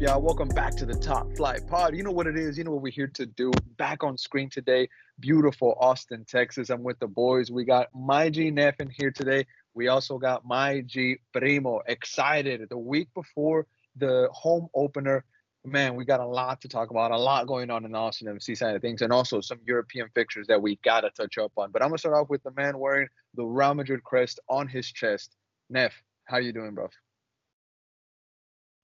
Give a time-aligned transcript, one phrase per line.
[0.00, 0.22] Y'all?
[0.22, 1.94] Welcome back to the Top Flight Pod.
[1.94, 2.56] You know what it is.
[2.56, 3.52] You know what we're here to do.
[3.76, 6.70] Back on screen today, beautiful Austin, Texas.
[6.70, 7.50] I'm with the boys.
[7.50, 9.44] We got my G Neff in here today.
[9.74, 11.82] We also got my G Primo.
[11.86, 12.66] Excited.
[12.70, 15.22] The week before the home opener,
[15.66, 17.10] man, we got a lot to talk about.
[17.10, 20.08] A lot going on in the Austin FC side of things, and also some European
[20.14, 21.72] fixtures that we gotta touch up on.
[21.72, 24.90] But I'm gonna start off with the man wearing the Real Madrid crest on his
[24.90, 25.36] chest.
[25.68, 25.92] Neff,
[26.24, 26.88] how you doing, bro?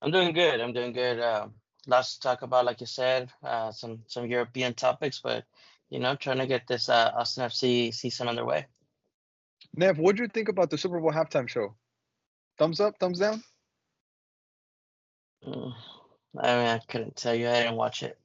[0.07, 0.61] I'm doing good.
[0.61, 1.19] I'm doing good.
[1.19, 1.49] Uh,
[1.89, 5.43] lots to talk about, like you said, uh, some some European topics, but
[5.91, 8.67] you know, trying to get this uh, Austin FC season underway.
[9.75, 11.75] Nev, what do you think about the Super Bowl halftime show?
[12.57, 13.43] Thumbs up, thumbs down?
[15.45, 15.75] Mm,
[16.39, 17.49] I mean, I couldn't tell you.
[17.49, 18.17] I didn't watch it.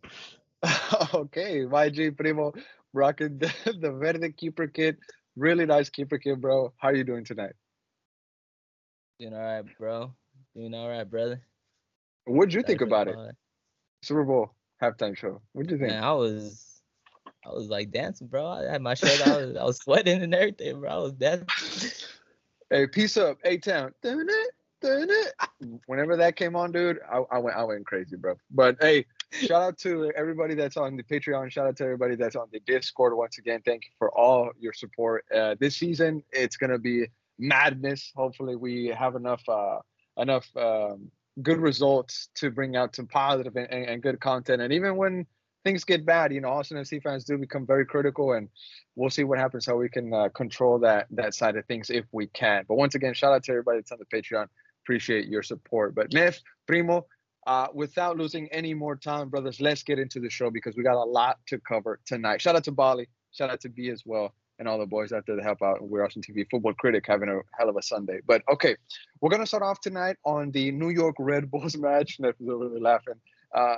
[1.15, 2.53] okay, YG Primo
[2.93, 4.99] rocking the, the Verde keeper kit.
[5.35, 6.73] Really nice keeper kit, bro.
[6.77, 7.53] How are you doing tonight?
[9.19, 10.13] Doing all right, bro.
[10.55, 11.41] Doing all right, brother.
[12.25, 13.15] What'd you think about it?
[14.03, 15.41] Super Bowl halftime show.
[15.53, 15.91] What'd you think?
[15.91, 16.81] Man, I was,
[17.45, 18.47] I was like dancing, bro.
[18.47, 19.27] I had my shirt.
[19.27, 20.89] I was, I was sweating and everything, bro.
[20.89, 21.91] I was dancing.
[22.71, 23.91] Hey, peace up, A Town.
[24.01, 24.49] It.
[24.81, 25.33] It.
[25.87, 28.35] Whenever that came on, dude, I, I went, I went crazy, bro.
[28.49, 31.51] But hey, shout out to everybody that's on the Patreon.
[31.51, 33.17] Shout out to everybody that's on the Discord.
[33.17, 35.25] Once again, thank you for all your support.
[35.35, 38.13] Uh, this season, it's gonna be madness.
[38.15, 39.79] Hopefully, we have enough, uh,
[40.15, 40.47] enough.
[40.55, 44.61] Um, good results to bring out some positive and, and, good content.
[44.61, 45.25] And even when
[45.63, 48.49] things get bad, you know, Austin FC fans do become very critical, and
[48.95, 49.65] we'll see what happens.
[49.65, 52.65] How we can uh, control that that side of things if we can.
[52.67, 54.47] But once again, shout out to everybody that's on the Patreon.
[54.83, 55.95] Appreciate your support.
[55.95, 57.05] But Neff, Primo,
[57.47, 60.95] uh, without losing any more time, brothers, let's get into the show because we got
[60.95, 62.41] a lot to cover tonight.
[62.41, 63.07] Shout out to Bali.
[63.31, 65.81] Shout out to B as well and all the boys out there to help out.
[65.81, 68.19] We're Austin TV Football Critic having a hell of a Sunday.
[68.27, 68.75] But okay,
[69.19, 72.17] we're gonna start off tonight on the New York Red Bulls match.
[72.19, 72.47] Neff is
[72.79, 73.15] laughing.
[73.55, 73.77] Uh,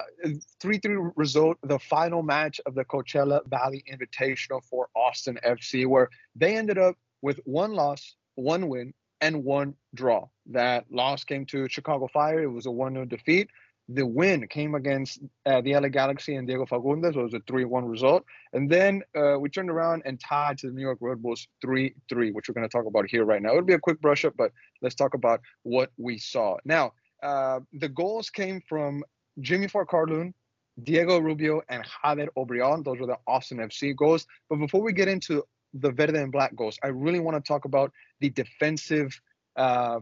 [0.62, 6.58] 3-3 result, the final match of the Coachella Valley Invitational for Austin FC, where they
[6.58, 10.28] ended up with one loss, one win, and one draw.
[10.48, 12.44] That loss came to Chicago Fire.
[12.44, 13.50] It was a 1-0 defeat.
[13.90, 17.14] The win came against uh, the LA Galaxy and Diego Fagundez.
[17.14, 18.24] So it was a 3 1 result.
[18.54, 21.94] And then uh, we turned around and tied to the New York Red Bulls 3
[22.08, 23.50] 3, which we're going to talk about here right now.
[23.50, 24.52] It'll be a quick brush up, but
[24.82, 26.58] let's talk about what we saw.
[26.64, 29.04] Now, uh, the goals came from
[29.42, 30.34] Jimmy Farkarlun,
[30.82, 32.84] Diego Rubio, and Jader Obrian.
[32.84, 34.26] Those were the Austin FC goals.
[34.50, 37.66] But before we get into the Verde and Black goals, I really want to talk
[37.66, 39.20] about the defensive.
[39.56, 40.00] Uh,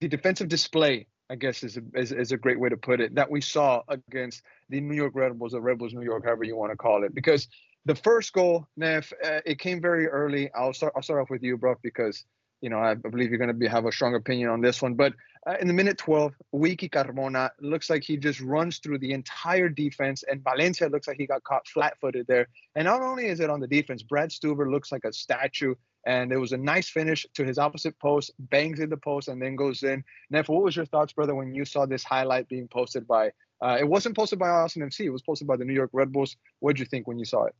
[0.00, 3.14] the defensive display I guess is a, is, is a great way to put it,
[3.14, 6.44] that we saw against the New York Red Bulls, the Red Bulls New York, however
[6.44, 7.14] you want to call it.
[7.14, 7.48] Because
[7.86, 10.50] the first goal, Neff, uh, it came very early.
[10.54, 10.92] I'll start.
[10.94, 12.26] I'll start off with you, bro, because
[12.60, 14.92] you know I believe you're going to be have a strong opinion on this one.
[14.92, 15.14] But
[15.46, 19.70] uh, in the minute 12, Wiki Carmona looks like he just runs through the entire
[19.70, 22.46] defense, and Valencia looks like he got caught flat-footed there.
[22.74, 25.74] And not only is it on the defense, Brad Stuver looks like a statue
[26.06, 29.40] and it was a nice finish to his opposite post, bangs in the post, and
[29.40, 30.04] then goes in.
[30.30, 33.32] Neff, what was your thoughts, brother, when you saw this highlight being posted by?
[33.60, 35.06] Uh, it wasn't posted by Austin FC.
[35.06, 36.36] It was posted by the New York Red Bulls.
[36.58, 37.54] What did you think when you saw it?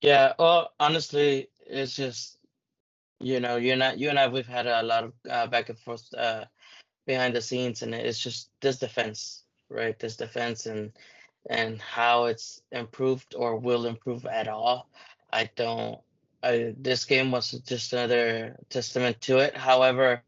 [0.00, 2.36] Yeah, well, honestly, it's just
[3.20, 5.68] you know, you and I, you and I, we've had a lot of uh, back
[5.68, 6.44] and forth uh,
[7.06, 9.98] behind the scenes, and it's just this defense, right?
[9.98, 10.92] This defense and
[11.48, 14.88] and how it's improved or will improve at all.
[15.32, 16.00] I don't
[16.46, 19.56] I, this game was just another testament to it.
[19.56, 20.22] However,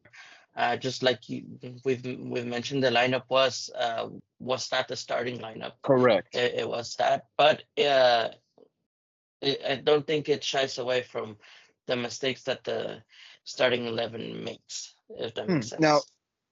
[0.56, 1.44] uh, just like you,
[1.84, 4.08] we've we've mentioned, the lineup was uh,
[4.40, 5.74] was not the starting lineup.
[5.82, 6.34] Correct.
[6.34, 8.30] It, it was that, but uh,
[9.40, 11.36] it, I don't think it shies away from
[11.86, 13.02] the mistakes that the
[13.44, 14.94] starting eleven makes.
[15.10, 15.70] If that makes hmm.
[15.70, 15.80] sense.
[15.80, 16.00] Now,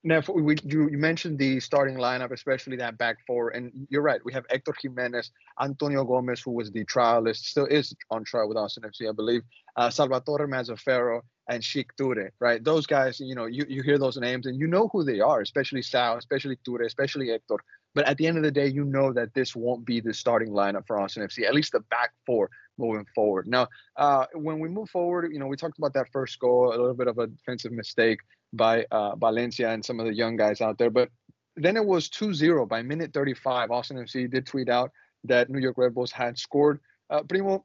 [0.07, 4.21] now, we, you, you mentioned the starting lineup, especially that back four, and you're right.
[4.25, 8.57] We have Hector Jimenez, Antonio Gomez, who was the trialist, still is on trial with
[8.57, 9.43] Austin FC, I believe,
[9.75, 12.63] uh, Salvatore Mazzaferro, and Sheik Toure, right?
[12.63, 15.41] Those guys, you know, you, you hear those names and you know who they are,
[15.41, 17.57] especially Sal, especially Toure, especially Hector.
[17.93, 20.51] But at the end of the day, you know that this won't be the starting
[20.51, 22.49] lineup for Austin FC, at least the back four
[22.79, 23.49] moving forward.
[23.49, 23.67] Now,
[23.97, 26.95] uh, when we move forward, you know, we talked about that first goal, a little
[26.95, 28.21] bit of a defensive mistake
[28.57, 30.91] by uh, Valencia and some of the young guys out there.
[30.91, 31.11] But
[31.57, 33.71] then it was 2-0 by minute 35.
[33.71, 34.91] Austin FC did tweet out
[35.25, 36.81] that New York Red Bulls had scored.
[37.09, 37.65] Uh, Primo,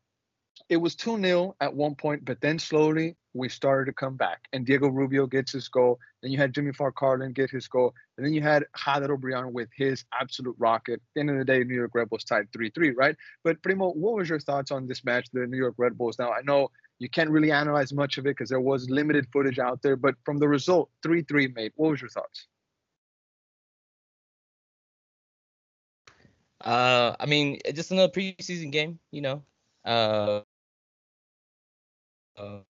[0.69, 4.41] it was 2-0 at one point, but then slowly we started to come back.
[4.53, 5.99] And Diego Rubio gets his goal.
[6.21, 7.94] Then you had Jimmy Farkarlun get his goal.
[8.17, 10.95] And then you had Jader Obrian with his absolute rocket.
[10.95, 13.15] At the end of the day, New York Red Bulls tied 3-3, right?
[13.44, 16.19] But Primo, what was your thoughts on this match, the New York Red Bulls?
[16.19, 16.71] Now, I know
[17.01, 19.95] you can't really analyze much of it because there was limited footage out there.
[19.95, 22.48] But from the result, 3 3 made, what was your thoughts?
[26.63, 29.42] Uh, I mean, just another preseason game, you know.
[29.83, 30.42] Uh,
[32.38, 32.65] um,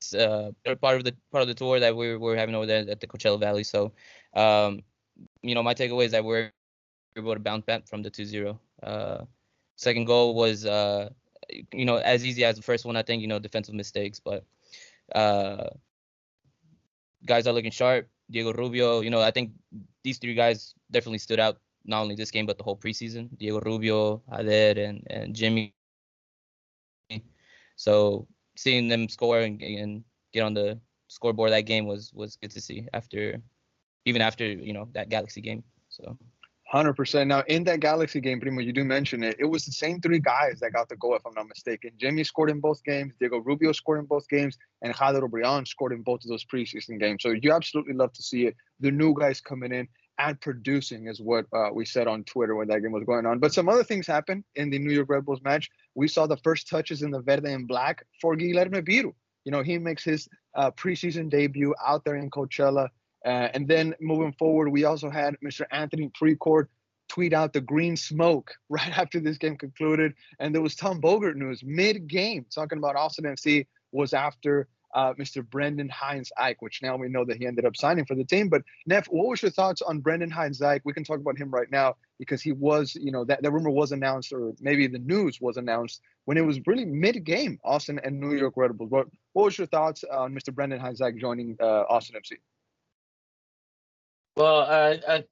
[0.00, 2.84] it's uh, part of the part of the tour that we were having over there
[2.90, 3.62] at the Coachella Valley.
[3.62, 3.92] So,
[4.34, 4.82] um,
[5.40, 6.50] you know, my takeaway is that we're
[7.16, 8.58] able to bounce back from the 2-0.
[8.82, 9.24] Uh,
[9.76, 11.10] second goal was uh,
[11.72, 12.96] you know, as easy as the first one.
[12.96, 14.44] I think you know, defensive mistakes, but
[15.14, 15.68] uh,
[17.24, 18.08] guys are looking sharp.
[18.30, 19.52] Diego Rubio, you know, I think
[20.02, 23.28] these three guys definitely stood out not only this game but the whole preseason.
[23.38, 25.74] Diego Rubio, Hader, and and Jimmy.
[27.76, 28.26] So
[28.56, 30.02] seeing them score and, and
[30.32, 33.40] get on the scoreboard that game was was good to see after
[34.06, 35.62] even after you know that Galaxy game.
[35.88, 36.18] So.
[36.76, 37.28] Hundred percent.
[37.28, 39.36] Now in that Galaxy game, Primo, you do mention it.
[39.38, 41.92] It was the same three guys that got the goal, if I'm not mistaken.
[41.96, 43.14] Jimmy scored in both games.
[43.18, 47.00] Diego Rubio scored in both games, and Hader Obrian scored in both of those preseason
[47.00, 47.22] games.
[47.22, 48.56] So you absolutely love to see it.
[48.80, 49.88] The new guys coming in
[50.18, 53.38] and producing is what uh, we said on Twitter when that game was going on.
[53.38, 55.70] But some other things happened in the New York Red Bulls match.
[55.94, 59.14] We saw the first touches in the verde and black for Guillermo Biro.
[59.46, 62.88] You know, he makes his uh, preseason debut out there in Coachella.
[63.26, 65.62] Uh, and then moving forward, we also had Mr.
[65.72, 66.68] Anthony Precourt
[67.08, 70.14] tweet out the green smoke right after this game concluded.
[70.38, 75.12] And there was Tom Bogert news mid game talking about Austin FC was after uh,
[75.14, 75.44] Mr.
[75.48, 78.48] Brendan Hines Ike, which now we know that he ended up signing for the team.
[78.48, 80.82] But Neff, what was your thoughts on Brendan Hines Ike?
[80.84, 83.70] We can talk about him right now because he was, you know, that the rumor
[83.70, 88.00] was announced, or maybe the news was announced when it was really mid game, Austin
[88.04, 88.90] and New York Red Bulls.
[88.90, 90.54] What, what was your thoughts on Mr.
[90.54, 92.38] Brendan Hines Ike joining uh, Austin FC?
[94.36, 95.24] Well, I, I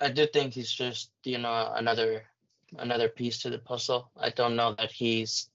[0.00, 2.24] I do think he's just you know another
[2.78, 4.10] another piece to the puzzle.
[4.16, 5.48] I don't know that he's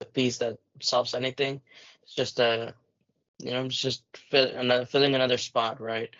[0.00, 1.60] the piece that solves anything.
[2.02, 2.74] It's just a
[3.38, 6.10] you know it's just fill, another, filling another spot, right?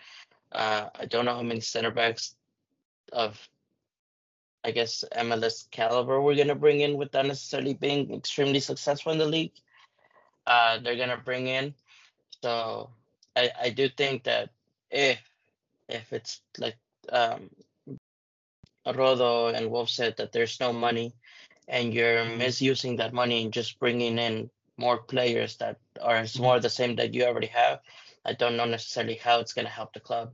[0.51, 2.35] Uh, I don't know how many center backs
[3.13, 3.39] of
[4.63, 9.25] I guess MLS caliber we're gonna bring in without necessarily being extremely successful in the
[9.25, 9.53] league.
[10.45, 11.73] Uh, they're gonna bring in,
[12.43, 12.91] so
[13.35, 14.49] I I do think that
[14.91, 15.19] if
[15.89, 16.77] if it's like
[17.11, 17.49] um,
[18.87, 21.13] Rodo and Wolff said that there's no money
[21.67, 26.69] and you're misusing that money and just bringing in more players that are more the
[26.69, 27.79] same that you already have,
[28.25, 30.31] I don't know necessarily how it's going to help the club.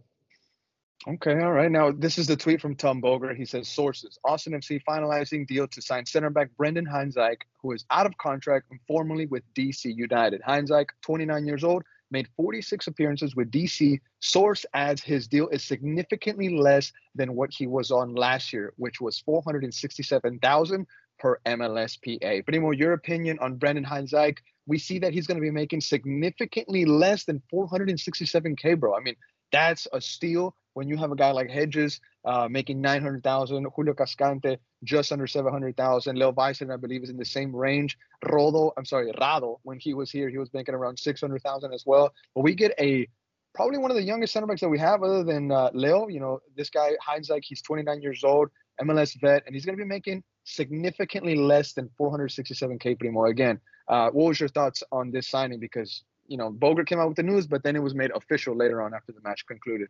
[1.08, 1.70] Okay, all right.
[1.70, 3.38] Now, this is the tweet from Tom Bogert.
[3.38, 7.86] He says, Sources Austin FC finalizing deal to sign center back Brendan Hines-Ike, who is
[7.92, 10.42] out of contract and formerly with DC United.
[10.42, 14.00] Hines-Ike, 29 years old, made 46 appearances with DC.
[14.20, 19.02] Source adds his deal is significantly less than what he was on last year, which
[19.02, 20.88] was 467,000
[21.20, 22.46] per MLSPA.
[22.46, 24.42] But Primo, your opinion on Brendan Hines-Ike?
[24.68, 28.96] We see that he's going to be making significantly less than 467k, bro.
[28.96, 29.16] I mean,
[29.52, 34.58] that's a steal when you have a guy like Hedges uh, making 900,000, Julio Cascante
[34.86, 37.98] just under 700,000, Leo Bison, I believe, is in the same range.
[38.24, 42.14] Rodo, I'm sorry, Rado, when he was here, he was making around 600,000 as well.
[42.34, 43.08] But we get a
[43.54, 46.08] probably one of the youngest center backs that we have, other than uh, Leo.
[46.08, 48.50] You know, this guy Hines-Ike, he's 29 years old,
[48.82, 53.26] MLS vet, and he's going to be making significantly less than 467k primo.
[53.26, 55.60] Again, uh, what was your thoughts on this signing?
[55.60, 58.56] Because you know, Bogert came out with the news, but then it was made official
[58.56, 59.90] later on after the match concluded.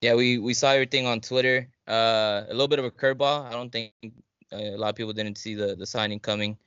[0.00, 1.68] Yeah, we we saw everything on Twitter.
[1.86, 3.44] Uh, a little bit of a curveball.
[3.46, 3.92] I don't think
[4.52, 6.58] uh, a lot of people didn't see the the signing coming.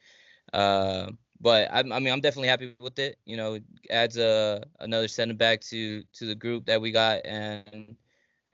[0.54, 1.12] Uh,
[1.42, 3.18] but I, I mean, I'm definitely happy with it.
[3.25, 7.25] You know, it adds a another center back to to the group that we got,
[7.25, 7.96] and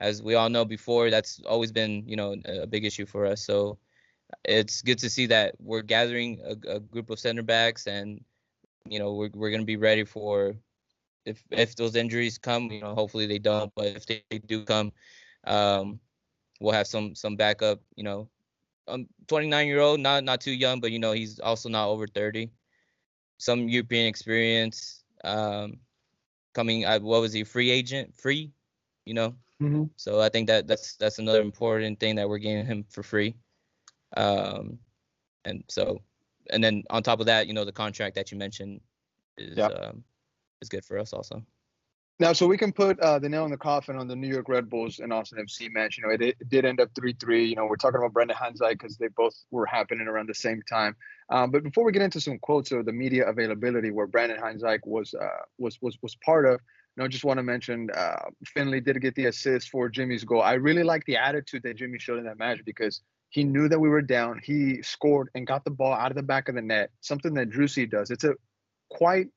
[0.00, 3.42] as we all know before, that's always been you know a big issue for us.
[3.42, 3.78] So
[4.44, 8.24] it's good to see that we're gathering a, a group of center backs, and
[8.88, 10.56] you know we're we're gonna be ready for
[11.24, 14.92] if if those injuries come, you know, hopefully they don't, but if they, do come,
[15.44, 16.00] um,
[16.60, 17.80] we'll have some some backup.
[17.96, 18.28] You know,
[18.88, 22.06] um, 29 year old, not not too young, but you know he's also not over
[22.06, 22.50] 30.
[23.38, 25.04] Some European experience.
[25.24, 25.78] Um,
[26.54, 27.44] coming, uh, what was he?
[27.44, 28.50] Free agent, free.
[29.04, 29.34] You know.
[29.62, 29.84] Mm-hmm.
[29.96, 33.36] So I think that that's that's another important thing that we're getting him for free.
[34.16, 34.78] Um,
[35.44, 36.00] and so,
[36.50, 38.80] and then on top of that, you know, the contract that you mentioned
[39.36, 39.66] is Yeah.
[39.66, 40.04] um,
[40.60, 41.42] is good for us also.
[42.20, 44.46] Now, so we can put uh, the nail in the coffin on the New York
[44.46, 45.96] Red Bulls and Austin FC match.
[45.96, 47.46] You know, it, it did end up 3 3.
[47.46, 50.60] You know, we're talking about Brendan Hanzai because they both were happening around the same
[50.68, 50.94] time.
[51.30, 54.84] Um, but before we get into some quotes of the media availability where Brendan Hines-Ike
[54.84, 56.60] was uh, was was was part of,
[56.94, 60.24] you know, I just want to mention uh, Finlay did get the assist for Jimmy's
[60.24, 60.42] goal.
[60.42, 63.00] I really like the attitude that Jimmy showed in that match because
[63.30, 64.40] he knew that we were down.
[64.44, 67.48] He scored and got the ball out of the back of the net, something that
[67.48, 68.10] Driussi does.
[68.10, 68.34] It's a
[68.90, 69.28] quite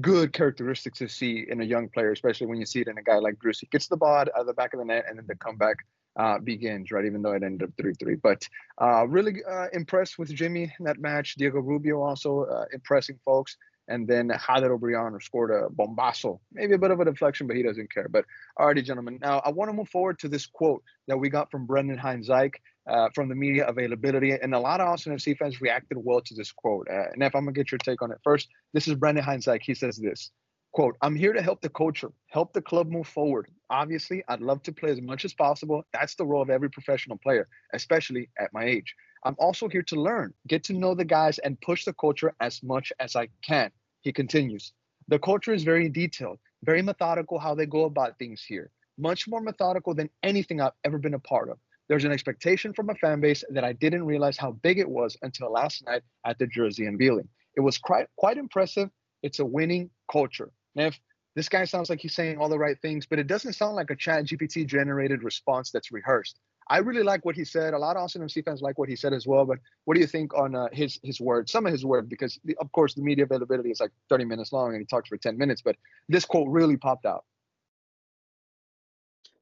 [0.00, 3.02] good characteristics to see in a young player, especially when you see it in a
[3.02, 3.60] guy like Bruce.
[3.60, 5.76] He gets the ball out of the back of the net, and then the comeback
[6.16, 7.04] uh, begins, right?
[7.04, 8.16] Even though it ended up 3 3.
[8.16, 8.48] But
[8.80, 11.34] uh, really uh, impressed with Jimmy in that match.
[11.36, 13.56] Diego Rubio also uh, impressing folks.
[13.88, 17.62] And then Jader Obriano scored a bombazo, maybe a bit of a deflection, but he
[17.62, 18.08] doesn't care.
[18.08, 18.24] But
[18.58, 19.18] alrighty, gentlemen.
[19.20, 22.60] Now I want to move forward to this quote that we got from Brendan Hines-Ike
[22.88, 26.34] uh, from the media availability, and a lot of Austin FC fans reacted well to
[26.34, 26.86] this quote.
[26.90, 29.62] Uh, and if I'm gonna get your take on it first, this is Brendan Hines-Ike.
[29.64, 30.30] He says this
[30.74, 34.60] quote i'm here to help the culture help the club move forward obviously i'd love
[34.60, 38.52] to play as much as possible that's the role of every professional player especially at
[38.52, 38.94] my age
[39.24, 42.62] i'm also here to learn get to know the guys and push the culture as
[42.62, 43.70] much as i can
[44.02, 44.74] he continues.
[45.08, 49.40] The culture is very detailed very methodical how they go about things here much more
[49.40, 51.58] methodical than anything i've ever been a part of.
[51.88, 55.16] There's an expectation from a fan base that i didn't realize how big it was
[55.22, 58.90] until last night at the jersey unveiling it was quite quite impressive.
[59.22, 60.50] It's a winning culture.
[60.74, 60.98] If
[61.34, 63.90] this guy sounds like he's saying all the right things, but it doesn't sound like
[63.90, 66.38] a chat GPT generated response that's rehearsed.
[66.68, 67.74] I really like what he said.
[67.74, 69.44] A lot of Austin FC fans like what he said as well.
[69.44, 71.52] But what do you think on uh, his his words?
[71.52, 74.52] Some of his words, because the, of course the media availability is like 30 minutes
[74.52, 75.62] long and he talks for 10 minutes.
[75.62, 75.76] But
[76.08, 77.24] this quote really popped out.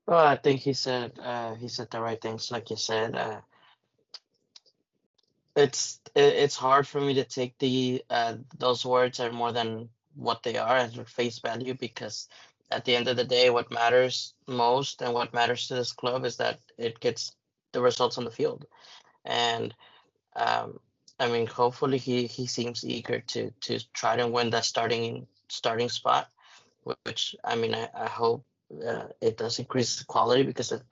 [0.07, 3.15] Well, I think he said uh, he said the right things, like you said.
[3.15, 3.41] Uh,
[5.55, 10.43] it's it's hard for me to take the uh, those words are more than what
[10.43, 12.29] they are at face value because
[12.73, 16.25] at the end of the day what matters most and what matters to this club
[16.25, 17.33] is that it gets
[17.73, 18.67] the results on the field.
[19.25, 19.75] And
[20.37, 20.79] um,
[21.19, 25.89] i mean hopefully he he seems eager to to try to win that starting starting
[25.89, 26.29] spot
[27.05, 28.45] which i mean i, I hope
[28.87, 30.83] uh, it does increase the quality because the,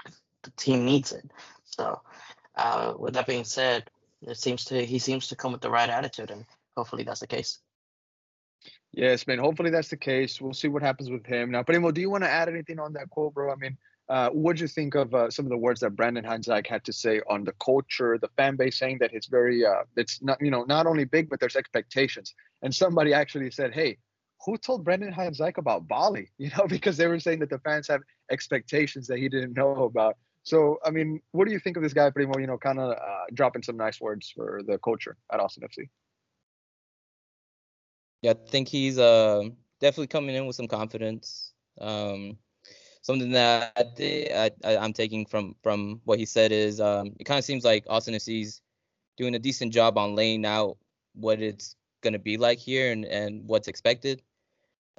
[0.43, 1.31] the team needs it.
[1.65, 2.01] So
[2.57, 3.91] uh, with that being said
[4.23, 6.45] it seems to he seems to come with the right attitude and
[6.77, 7.59] hopefully that's the case
[8.93, 9.39] Yes, man.
[9.39, 10.41] Hopefully that's the case.
[10.41, 11.51] We'll see what happens with him.
[11.51, 13.53] Now, Primo, do you want to add anything on that quote, bro?
[13.53, 13.77] I mean,
[14.09, 16.85] uh, what do you think of uh, some of the words that Brendan Hines-Ike had
[16.85, 20.39] to say on the culture, the fan base, saying that it's very, uh, it's not,
[20.41, 22.35] you know, not only big, but there's expectations.
[22.63, 23.99] And somebody actually said, "Hey,
[24.45, 27.87] who told Brendan Hines-Ike about Bali?" You know, because they were saying that the fans
[27.87, 28.01] have
[28.33, 30.17] expectations that he didn't know about.
[30.43, 32.39] So, I mean, what do you think of this guy, Primo?
[32.41, 35.89] You know, kind of uh, dropping some nice words for the culture at Austin FC.
[38.23, 39.45] Yeah, I think he's uh,
[39.81, 41.53] definitely coming in with some confidence.
[41.81, 42.37] Um,
[43.03, 47.39] something that I, I, I'm taking from from what he said is um, it kind
[47.39, 48.61] of seems like Austin FC's
[49.17, 50.77] doing a decent job on laying out
[51.15, 54.23] what it's gonna be like here and, and what's expected.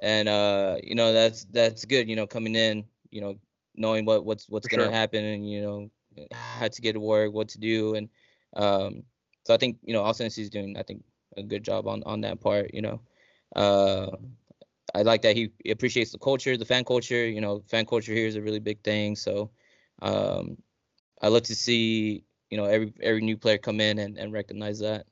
[0.00, 2.08] And uh, you know that's that's good.
[2.08, 3.36] You know, coming in, you know,
[3.76, 4.92] knowing what what's what's gonna sure.
[4.92, 5.90] happen and you know
[6.32, 8.08] how to get to work, what to do, and
[8.56, 9.04] um,
[9.44, 11.04] so I think you know Austin FC's doing I think
[11.36, 12.74] a good job on on that part.
[12.74, 13.00] You know.
[13.54, 14.08] Uh,
[14.94, 17.26] I like that he appreciates the culture, the fan culture.
[17.26, 19.16] You know, fan culture here is a really big thing.
[19.16, 19.50] So
[20.02, 20.58] um,
[21.20, 24.78] I love to see you know every every new player come in and, and recognize
[24.80, 25.06] that.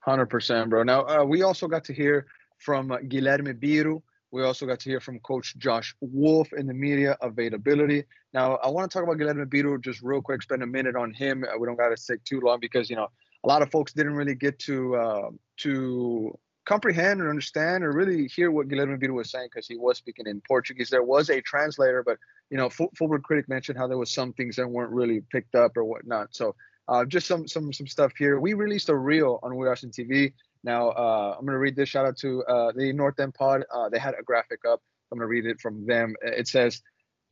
[0.00, 0.82] Hundred percent, bro.
[0.82, 2.26] Now uh, we also got to hear
[2.58, 4.02] from uh, Guilherme Biro.
[4.30, 8.04] We also got to hear from Coach Josh Wolff in the media availability.
[8.32, 10.42] Now I want to talk about Guilherme Biro just real quick.
[10.42, 11.44] Spend a minute on him.
[11.58, 13.08] We don't got to take too long because you know
[13.44, 18.26] a lot of folks didn't really get to uh, to comprehend or understand or really
[18.28, 20.90] hear what Guilherme Biro was saying because he was speaking in Portuguese.
[20.90, 22.18] There was a translator, but
[22.50, 25.76] you know, F- Critic mentioned how there was some things that weren't really picked up
[25.76, 26.34] or whatnot.
[26.34, 26.54] So
[26.88, 28.38] uh, just some some some stuff here.
[28.38, 30.32] We released a reel on We Austin TV.
[30.64, 31.88] Now uh, I'm gonna read this.
[31.88, 33.64] Shout out to uh, the North End Pod.
[33.72, 34.80] Uh, they had a graphic up.
[35.10, 36.14] I'm gonna read it from them.
[36.22, 36.80] It says.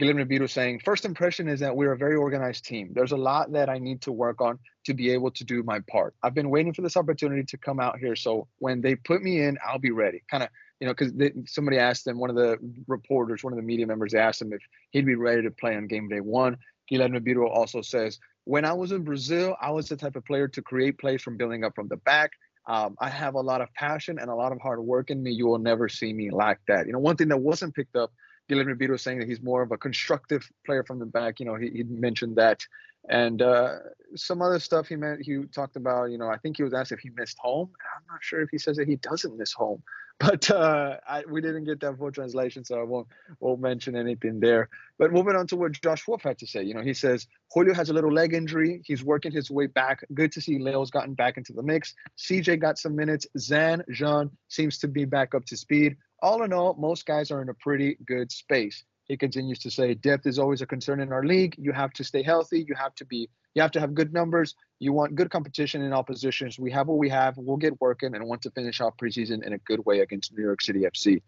[0.01, 2.91] Guilherme Biro saying, first impression is that we're a very organized team.
[2.95, 5.81] There's a lot that I need to work on to be able to do my
[5.91, 6.15] part.
[6.23, 8.17] I've been waiting for this opportunity to come out here.
[8.17, 10.23] So when they put me in, I'll be ready.
[10.31, 10.49] Kind of,
[10.81, 11.13] you know, because
[11.47, 12.57] somebody asked them, one of the
[12.89, 15.87] reporters, one of the media members asked him if he'd be ready to play on
[15.87, 16.57] game day one.
[16.91, 20.49] Guilherme Biro also says, when I was in Brazil, I was the type of player
[20.49, 22.31] to create plays from building up from the back.
[22.67, 25.33] Um, I have a lot of passion and a lot of hard work in me.
[25.33, 26.87] You will never see me like that.
[26.87, 28.13] You know, one thing that wasn't picked up,
[28.51, 31.41] Guilherme Biro saying that he's more of a constructive player from the back.
[31.41, 32.61] You know, he, he mentioned that.
[33.09, 33.77] And uh,
[34.15, 36.93] some other stuff he meant he talked about you know i think he was asked
[36.93, 37.71] if he missed home.
[37.97, 39.83] I'm not sure if he says that he doesn't miss home
[40.21, 44.39] but uh, I, we didn't get that full translation so i won't won't mention anything
[44.39, 44.69] there.
[44.99, 47.73] But moving on to what josh Wolff had to say you know he says julio
[47.75, 48.83] has a little leg injury.
[48.85, 50.05] He's working his way back.
[50.13, 51.95] Good to see leo's gotten back into the mix.
[52.19, 53.27] Cj got some minutes.
[53.39, 57.43] Zan jean seems to be back up to speed all in all most guys are
[57.43, 61.13] in a pretty good space he continues to say, depth is always a concern in
[61.13, 61.57] our league.
[61.59, 62.65] You have to stay healthy.
[62.69, 64.55] You have to be You have to have good numbers.
[64.79, 66.61] You want good competition in all positions.
[66.61, 67.37] We have what we have.
[67.37, 70.45] We'll get working and want to finish off preseason in a good way against New
[70.45, 71.23] York City FC.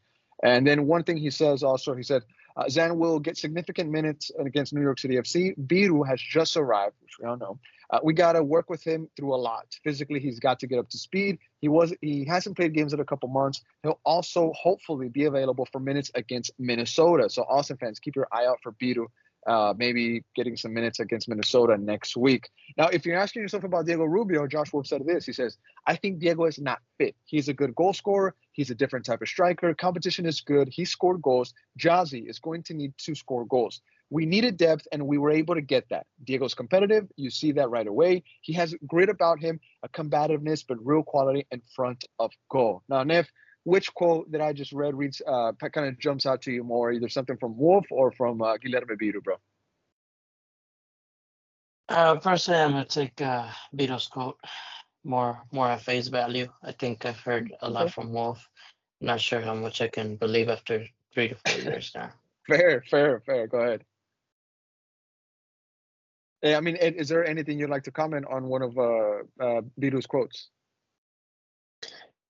[0.45, 2.23] And then one thing he says also, he said,
[2.57, 5.57] uh, Zan will get significant minutes against New York City FC.
[5.57, 7.59] Biru has just arrived, which we all know.
[7.91, 9.67] Uh, we got to work with him through a lot.
[9.85, 11.39] Physically, he's got to get up to speed.
[11.61, 13.61] He was he hasn't played games in a couple months.
[13.83, 17.29] He'll also hopefully be available for minutes against Minnesota.
[17.29, 19.07] So, Austin fans, keep your eye out for Biru
[19.47, 22.51] uh, maybe getting some minutes against Minnesota next week.
[22.77, 25.27] Now, if you're asking yourself about Diego Rubio, Josh Wolff said this.
[25.27, 27.17] He says, I think Diego is not fit.
[27.25, 28.35] He's a good goal scorer.
[28.53, 29.75] He's a different type of striker.
[29.75, 30.69] Competition is good.
[30.69, 31.55] He scored goals.
[31.79, 33.81] Gyasi is going to need to score goals.
[34.11, 36.07] We needed depth, and we were able to get that.
[36.23, 37.09] Diego's competitive.
[37.17, 38.25] You see that right away.
[38.43, 42.83] He has grit about him, a combativeness, but real quality in front of goal.
[42.91, 43.27] Now, Neff,
[43.65, 46.93] which quote that I just read reads uh, kind of jumps out to you more,
[46.93, 49.37] either something from Wolff or from uh, Guilherme Biru, bro?
[51.89, 54.39] Uh, personally, I'm gonna take uh, Biru's quote
[55.05, 56.49] more more at face value.
[56.63, 58.47] I think I've heard a lot from Wolff.
[59.01, 62.11] I'm not sure how much I can believe after three to four years now.
[62.49, 63.47] Fair, fair, fair.
[63.47, 63.85] Go ahead.
[66.43, 69.61] Yeah, I mean, is there anything you'd like to comment on one of uh, uh,
[69.81, 70.51] Biru's quotes?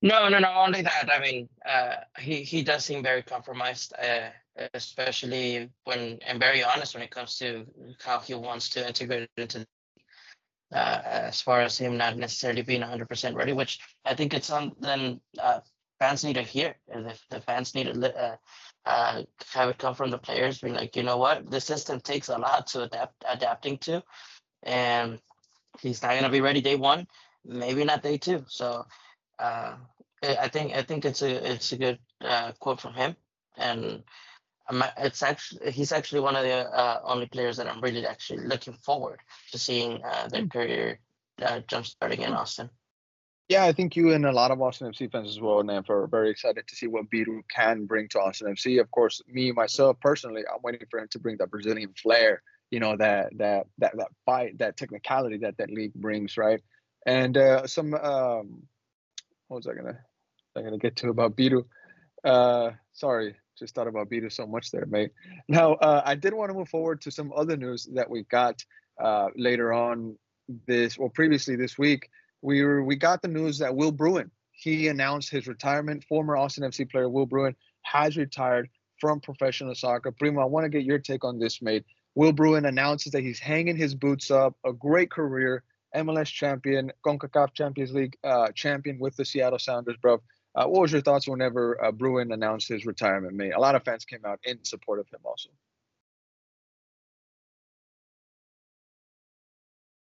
[0.03, 0.53] No, no, no.
[0.53, 1.11] Only that.
[1.13, 4.31] I mean, uh, he he does seem very compromised, uh,
[4.75, 7.67] especially when and very honest when it comes to
[8.05, 9.67] how he wants to integrate into.
[10.75, 15.21] Uh, as far as him not necessarily being 100% ready, which I think it's something
[15.39, 15.61] uh,
[15.99, 16.77] fans need to hear.
[16.89, 18.37] If the fans need to uh,
[18.87, 22.31] uh, have it come from the players, being like, you know what, the system takes
[22.31, 24.03] a lot to adapt adapting to,
[24.63, 25.21] and
[25.81, 27.07] he's not gonna be ready day one,
[27.45, 28.45] maybe not day two.
[28.49, 28.87] So
[29.39, 29.77] uh,
[30.23, 33.17] I think I think it's a it's a good uh, quote from him,
[33.57, 34.03] and
[34.99, 38.75] it's actually he's actually one of the uh, only players that I'm really actually looking
[38.75, 40.49] forward to seeing uh, their hmm.
[40.49, 41.01] career
[41.41, 42.71] uh, jump starting in Austin.
[43.49, 46.07] Yeah, I think you and a lot of Austin FC fans as well, Nam, are
[46.07, 48.81] very excited to see what Biru can bring to Austin FC.
[48.81, 52.81] Of course, me myself personally, I'm waiting for him to bring that Brazilian flair, you
[52.81, 56.63] know, that that that that fight, that technicality that that league brings, right?
[57.05, 58.63] And uh, some um,
[59.49, 59.99] what was I gonna
[60.57, 61.65] I'm gonna get to about Biru.
[62.25, 65.11] Uh, sorry, just thought about Biru so much there, mate.
[65.49, 68.65] Now, uh, I did want to move forward to some other news that we got
[69.01, 70.17] uh, later on
[70.67, 72.09] this, well, previously this week.
[72.43, 74.31] We were, we got the news that Will Bruin
[74.63, 76.05] he announced his retirement.
[76.05, 78.69] Former Austin FC player Will Bruin has retired
[79.01, 80.13] from professional soccer.
[80.13, 81.85] Primo, I want to get your take on this, mate.
[82.15, 84.55] Will Bruin announces that he's hanging his boots up.
[84.65, 85.65] A great career,
[85.97, 90.23] MLS champion, CONCACAF Champions League uh, champion with the Seattle Sounders, bro.
[90.55, 93.35] Uh, what was your thoughts whenever uh, Bruin announced his retirement?
[93.35, 95.49] Mate, a lot of fans came out in support of him also.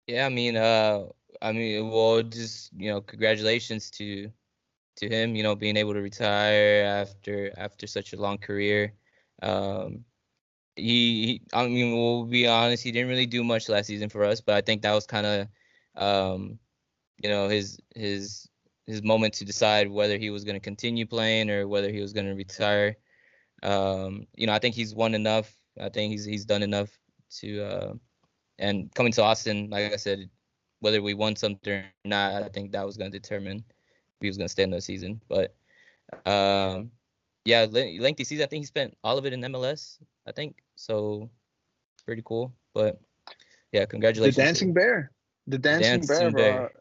[0.06, 1.04] Yeah, I mean, uh,
[1.40, 4.30] I mean, well, just you know, congratulations to
[4.96, 5.34] to him.
[5.36, 8.94] You know, being able to retire after after such a long career.
[9.42, 10.04] Um,
[10.76, 14.24] he, he, I mean, we'll be honest, he didn't really do much last season for
[14.24, 15.48] us, but I think that was kind of,
[15.96, 16.58] um,
[17.22, 18.48] you know, his his
[18.86, 22.12] his moment to decide whether he was going to continue playing or whether he was
[22.12, 22.96] going to retire.
[23.62, 25.54] Um, you know, I think he's won enough.
[25.80, 26.90] I think he's he's done enough
[27.40, 27.94] to uh,
[28.58, 30.28] and coming to Austin, like I said,
[30.80, 34.28] whether we won something or not, I think that was going to determine if he
[34.28, 35.20] was going to stay in the season.
[35.28, 35.54] But
[36.26, 36.90] um,
[37.44, 38.44] yeah, lengthy season.
[38.44, 39.98] I think he spent all of it in MLS.
[40.26, 41.30] I think so.
[42.04, 42.52] Pretty cool.
[42.74, 43.00] But
[43.72, 44.36] yeah, congratulations.
[44.36, 45.12] The dancing bear.
[45.46, 46.72] The dancing, dancing bear, bear.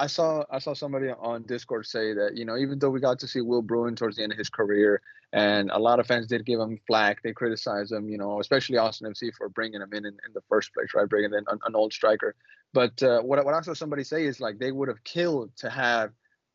[0.00, 3.18] I saw I saw somebody on Discord say that you know even though we got
[3.18, 5.02] to see Will Bruin towards the end of his career,
[5.34, 8.78] and a lot of fans did give him flack, they criticized him, you know, especially
[8.78, 11.06] Austin FC for bringing him in in, in the first place, right?
[11.06, 12.34] Bringing in an, an old striker.
[12.72, 15.68] But uh, what what I saw somebody say is like they would have killed to
[15.68, 16.12] have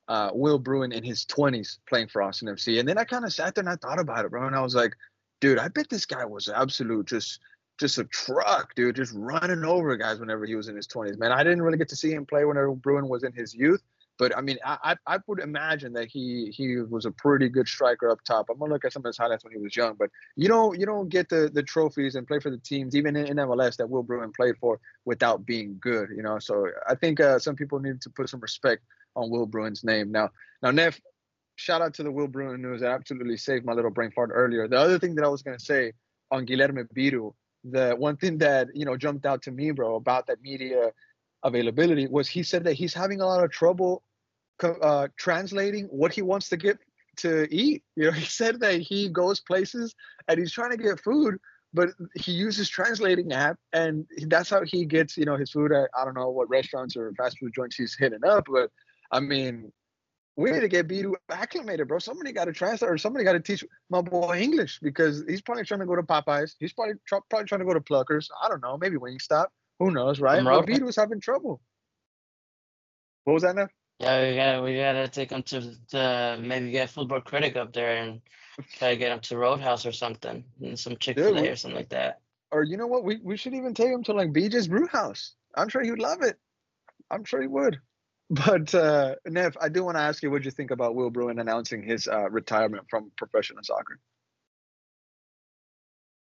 [0.07, 3.33] uh, Will Bruin in his 20s playing for Austin FC, and then I kind of
[3.33, 4.95] sat there and I thought about it, bro, and I was like,
[5.39, 7.39] dude, I bet this guy was absolute just
[7.79, 11.17] just a truck, dude, just running over guys whenever he was in his 20s.
[11.17, 13.81] Man, I didn't really get to see him play whenever Bruin was in his youth,
[14.17, 18.09] but I mean, I I would imagine that he he was a pretty good striker
[18.09, 18.49] up top.
[18.49, 20.79] I'm gonna look at some of his highlights when he was young, but you don't
[20.79, 23.75] you don't get the the trophies and play for the teams even in, in MLS
[23.77, 26.39] that Will Bruin played for without being good, you know.
[26.39, 28.83] So I think uh, some people need to put some respect
[29.17, 30.11] on Will Bruin's name.
[30.11, 30.29] Now,
[30.61, 30.99] now Neff,
[31.57, 32.81] shout out to the Will Bruin news.
[32.81, 34.67] That absolutely saved my little brain fart earlier.
[34.69, 35.91] The other thing that I was gonna say
[36.31, 37.33] on Guilherme Biru
[37.71, 40.91] the one thing that you know jumped out to me, bro, about that media
[41.43, 44.03] availability was he said that he's having a lot of trouble
[44.63, 46.77] uh, translating what he wants to get
[47.17, 47.83] to eat.
[47.95, 49.95] You know, he said that he goes places
[50.27, 51.37] and he's trying to get food,
[51.73, 55.89] but he uses translating app, and that's how he gets you know his food at
[55.97, 58.71] I don't know what restaurants or fast food joints he's hitting up, but
[59.11, 59.71] I mean.
[60.37, 61.99] We need to get Bedu acclimated, bro.
[61.99, 65.63] Somebody got to translate, or somebody got to teach my boy English because he's probably
[65.63, 66.55] trying to go to Popeyes.
[66.59, 68.27] He's probably tr- probably trying to go to Pluckers.
[68.43, 69.45] I don't know, maybe Wingstop.
[69.79, 70.43] Who knows, right?
[70.43, 71.61] But Bedu's having trouble.
[73.23, 73.67] What was that now?
[73.99, 77.95] Yeah, we gotta we gotta take him to, to maybe get football critic up there
[77.95, 78.19] and
[78.77, 81.77] try to get him to Roadhouse or something, and some Chick Fil A or something
[81.77, 82.19] like that.
[82.51, 83.05] Or you know what?
[83.05, 85.33] We we should even take him to like BJ's Brew House.
[85.55, 86.37] I'm sure he would love it.
[87.09, 87.79] I'm sure he would.
[88.29, 91.39] But uh Nev, I do want to ask you what you think about Will Bruin
[91.39, 93.99] announcing his uh, retirement from professional soccer.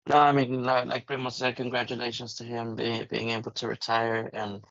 [0.08, 4.30] No, I mean, like, like Primo said, congratulations to him being being able to retire,
[4.32, 4.62] and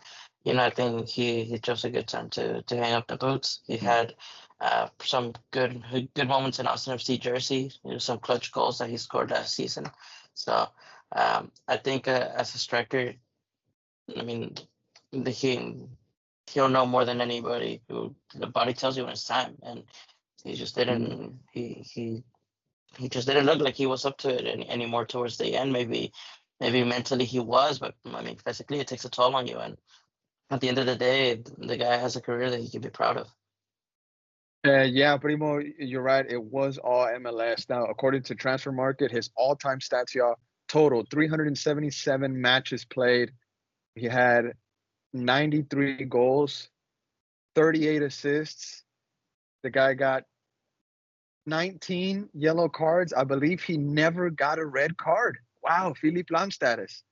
[0.43, 3.17] you know, I think he he chose a good time to to hang up the
[3.17, 3.61] boots.
[3.65, 4.15] He had
[4.59, 5.83] uh, some good
[6.15, 7.71] good moments in Austin FC jersey.
[7.83, 9.85] You know, some clutch goals that he scored last season.
[10.33, 10.67] So
[11.15, 13.13] um, I think uh, as a striker,
[14.17, 14.55] I mean,
[15.11, 15.75] the, he
[16.49, 17.81] he'll know more than anybody.
[17.89, 19.83] Who the body tells you when it's time, and
[20.43, 21.39] he just didn't.
[21.51, 22.23] He he
[22.97, 25.73] he just didn't look like he was up to it any, anymore towards the end.
[25.73, 26.13] Maybe
[26.59, 29.57] maybe mentally he was, but I mean physically it takes a toll on you.
[29.57, 29.77] And
[30.49, 32.89] at the end of the day, the guy has a career that he can be
[32.89, 33.27] proud of.
[34.65, 36.25] Uh, yeah, Primo, you're right.
[36.27, 37.69] It was all MLS.
[37.69, 40.35] Now, according to Transfermarkt, his all-time stats, y'all,
[40.67, 43.31] total 377 matches played.
[43.95, 44.53] He had
[45.13, 46.69] 93 goals,
[47.55, 48.83] 38 assists.
[49.63, 50.23] The guy got
[51.45, 53.13] 19 yellow cards.
[53.13, 55.37] I believe he never got a red card.
[55.63, 57.03] Wow, Philipp Lahm status.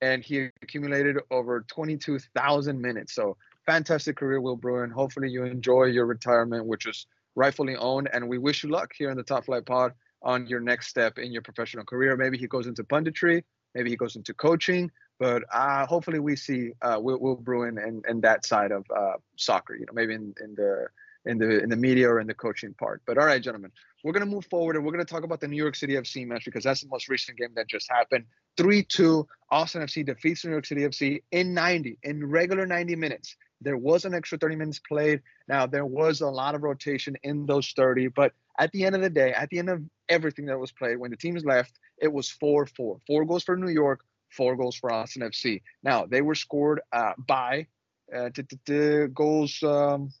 [0.00, 3.14] And he accumulated over 22,000 minutes.
[3.14, 3.36] So
[3.66, 4.90] fantastic career, Will Bruin.
[4.90, 8.08] Hopefully you enjoy your retirement, which is rightfully owned.
[8.12, 11.18] And we wish you luck here in the Top Flight Pod on your next step
[11.18, 12.16] in your professional career.
[12.16, 13.42] Maybe he goes into punditry,
[13.74, 18.04] maybe he goes into coaching, but uh, hopefully we see uh, Will, Will Bruin and,
[18.08, 19.74] and that side of uh, soccer.
[19.74, 20.86] You know, maybe in, in the
[21.26, 23.02] in the in the media or in the coaching part.
[23.06, 25.56] But all right, gentlemen, we're gonna move forward and we're gonna talk about the New
[25.56, 28.24] York City FC match because that's the most recent game that just happened.
[28.56, 33.36] 3-2, Austin FC defeats New York City FC in 90, in regular 90 minutes.
[33.60, 35.20] There was an extra 30 minutes played.
[35.48, 39.02] Now there was a lot of rotation in those 30, but at the end of
[39.02, 42.12] the day, at the end of everything that was played, when the teams left, it
[42.12, 42.68] was 4-4.
[43.06, 45.62] Four goals for New York, four goals for Austin FC.
[45.82, 47.66] Now they were scored uh, by
[48.14, 49.62] uh, t- t- t- goals.
[49.62, 50.12] Um,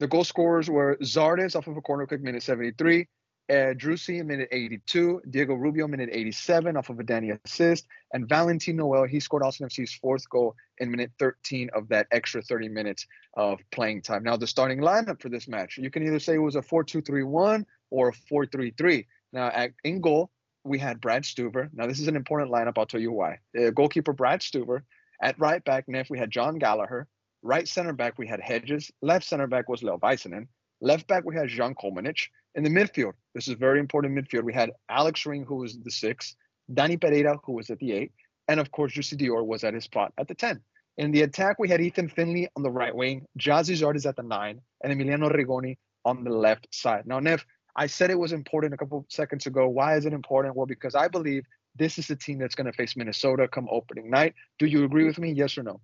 [0.00, 3.08] the goal scorers were Zardes off of a corner kick, minute 73.
[3.50, 5.22] Uh, Driussi, minute 82.
[5.30, 7.86] Diego Rubio, in minute 87, off of a Danny assist.
[8.12, 12.42] And Valentin Noel, he scored Austin FC's fourth goal in minute 13 of that extra
[12.42, 14.22] 30 minutes of playing time.
[14.22, 16.84] Now, the starting lineup for this match, you can either say it was a 4
[16.84, 19.06] 2 3 1 or a 4 3 3.
[19.32, 20.30] Now, at, in goal,
[20.64, 21.70] we had Brad Stuver.
[21.72, 22.74] Now, this is an important lineup.
[22.76, 23.38] I'll tell you why.
[23.58, 24.82] Uh, goalkeeper Brad Stuver.
[25.22, 27.08] At right back, Neff, we had Jon Gallagher.
[27.42, 28.90] Right center back, we had Hedges.
[29.00, 30.48] Left center back was Leo Väisänen.
[30.80, 32.28] Left back, we had Jean Kolmanič.
[32.58, 34.42] In the midfield, this is very important midfield.
[34.42, 36.34] We had Alex Ring, who was the six,
[36.74, 38.10] Danny Pereira, who was at the eight,
[38.48, 40.60] and of course, Jussi Dior was at his spot at the 10.
[40.96, 44.24] In the attack, we had Ethan Finlay on the right wing, Gyasi Zardes at the
[44.24, 47.06] nine, and Emiliano Rigoni on the left side.
[47.06, 49.68] Now, Neff, I said it was important a couple seconds ago.
[49.68, 50.56] Why is it important?
[50.56, 51.44] Well, because I believe
[51.76, 54.34] this is the team that's going to face Minnesota come opening night.
[54.58, 55.30] Do you agree with me?
[55.30, 55.80] Yes or no?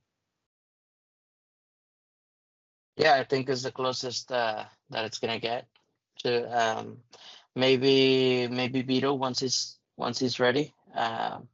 [2.97, 5.67] Yeah, I think it's the closest uh, that it's gonna get
[6.19, 6.99] to um,
[7.55, 10.75] maybe maybe Beto once he's once he's ready.
[10.95, 11.49] Um,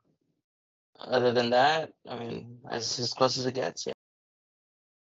[0.99, 3.87] other than that, I mean, as as close as it gets.
[3.87, 3.93] Yeah.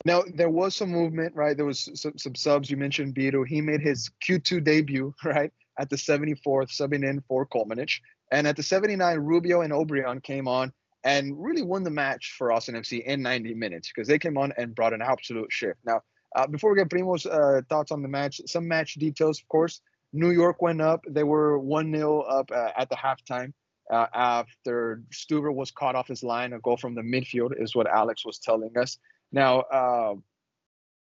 [0.05, 1.57] Now there was some movement, right?
[1.57, 2.71] There was some, some subs.
[2.71, 3.47] You mentioned Beto.
[3.47, 8.01] He made his Q2 debut, right, at the 74th, subbing in for Kolmanič.
[8.31, 10.73] And at the 79, Rubio and Obrian came on
[11.05, 14.53] and really won the match for Austin FC in 90 minutes because they came on
[14.57, 15.79] and brought an absolute shift.
[15.85, 16.03] Now,
[16.37, 19.81] uh, before we get Primo's uh, thoughts on the match, some match details, of course.
[20.12, 21.05] New York went up.
[21.09, 23.53] They were 1 0 up uh, at the halftime
[23.91, 26.53] uh, after Stuver was caught off his line.
[26.53, 28.99] A goal from the midfield is what Alex was telling us.
[29.33, 30.14] Now, uh,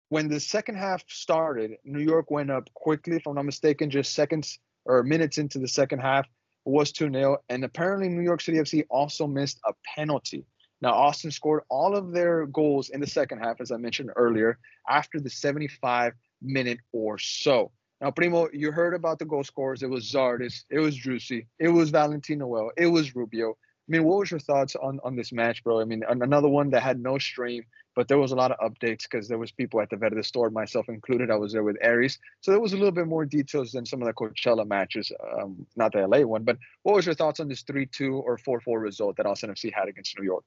[0.08, 4.14] when the second half started, New York went up quickly, if I'm not mistaken, just
[4.14, 6.26] seconds or minutes into the second half.
[6.66, 7.36] Was 2 0.
[7.50, 10.46] And apparently, New York City FC also missed a penalty.
[10.80, 14.58] Now, Austin scored all of their goals in the second half, as I mentioned earlier,
[14.88, 17.72] after the 75 minute or so.
[18.00, 19.82] Now, Primo, you heard about the goal scorers.
[19.82, 23.50] It was Zardes, it was Driussi, it was Valentin Noel, it was Rubio.
[23.52, 25.80] I mean, what was your thoughts on on this match, bro?
[25.80, 29.02] I mean, another one that had no stream, but there was a lot of updates
[29.02, 31.30] because there was people at the Verde store, myself included.
[31.30, 34.00] I was there with Aries, so there was a little bit more details than some
[34.00, 36.44] of the Coachella matches, um, not the LA one.
[36.44, 39.88] But what was your thoughts on this three-two or four-four result that Austin FC had
[39.88, 40.46] against New York?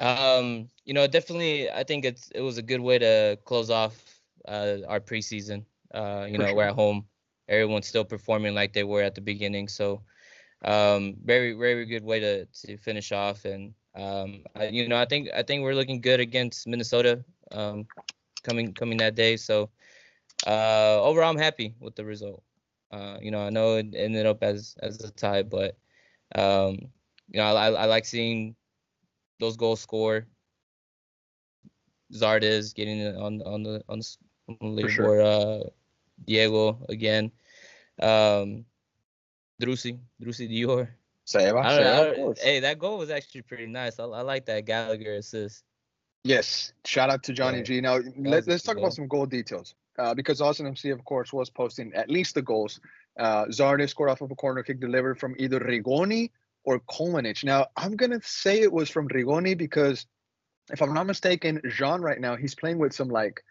[0.00, 3.96] Um, you know, definitely, I think it's it was a good way to close off
[4.48, 5.64] uh, our preseason.
[5.92, 6.56] Uh, you know, sure.
[6.56, 7.06] we're at home,
[7.48, 10.02] everyone's still performing like they were at the beginning, so
[10.64, 13.44] um, very very good way to to finish off.
[13.44, 17.86] And um, I, you know, I think I think we're looking good against Minnesota um,
[18.42, 19.36] coming coming that day.
[19.36, 19.70] So
[20.46, 22.42] uh, overall, I'm happy with the result.
[22.90, 25.76] Uh, you know, I know it ended up as as a tie, but
[26.34, 26.78] um,
[27.28, 28.56] you know, I, I like seeing
[29.40, 30.26] those goals score.
[32.12, 34.16] Zardes getting it on on the on the,
[34.48, 34.90] on the leaderboard.
[34.90, 35.22] Sure.
[35.22, 35.60] Uh,
[36.24, 37.32] Diego again.
[38.00, 38.64] Um,
[39.60, 40.88] Driussi, Driussi Dior.
[41.26, 43.98] Seba, I don't, know, hey, that goal was actually pretty nice.
[43.98, 45.64] I, I like that Gallagher assist.
[46.22, 47.64] Yes, shout out to Johnny yeah.
[47.64, 47.80] G.
[47.80, 48.84] Now let, us talk goal.
[48.84, 52.42] about some goal details uh, because Austin MC, of course, was posting at least the
[52.42, 52.78] goals.
[53.18, 56.30] Uh, Zardes scored off of a corner kick delivered from either Rigoni
[56.64, 57.44] or Kolmanič.
[57.44, 60.06] Now, I'm going to say it was from Rigoni because
[60.72, 63.42] if I'm not mistaken, Jean right now, he's playing with some like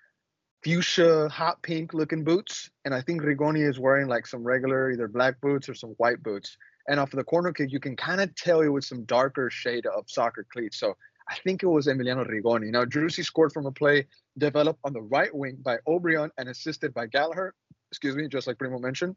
[0.64, 2.70] fuchsia hot pink looking boots.
[2.86, 6.24] And I think Rigoni is wearing like some regular either black boots or some white
[6.24, 6.58] boots.
[6.88, 9.50] And off of the corner kick, you can kind of tell it with some darker
[9.50, 10.80] shade of soccer cleats.
[10.80, 10.96] So
[11.30, 12.72] I think it was Emiliano Rigoni.
[12.72, 16.94] Now, Driussi scored from a play developed on the right wing by Obrian and assisted
[16.94, 17.54] by Gallagher,
[17.92, 19.16] excuse me, just like Primo mentioned.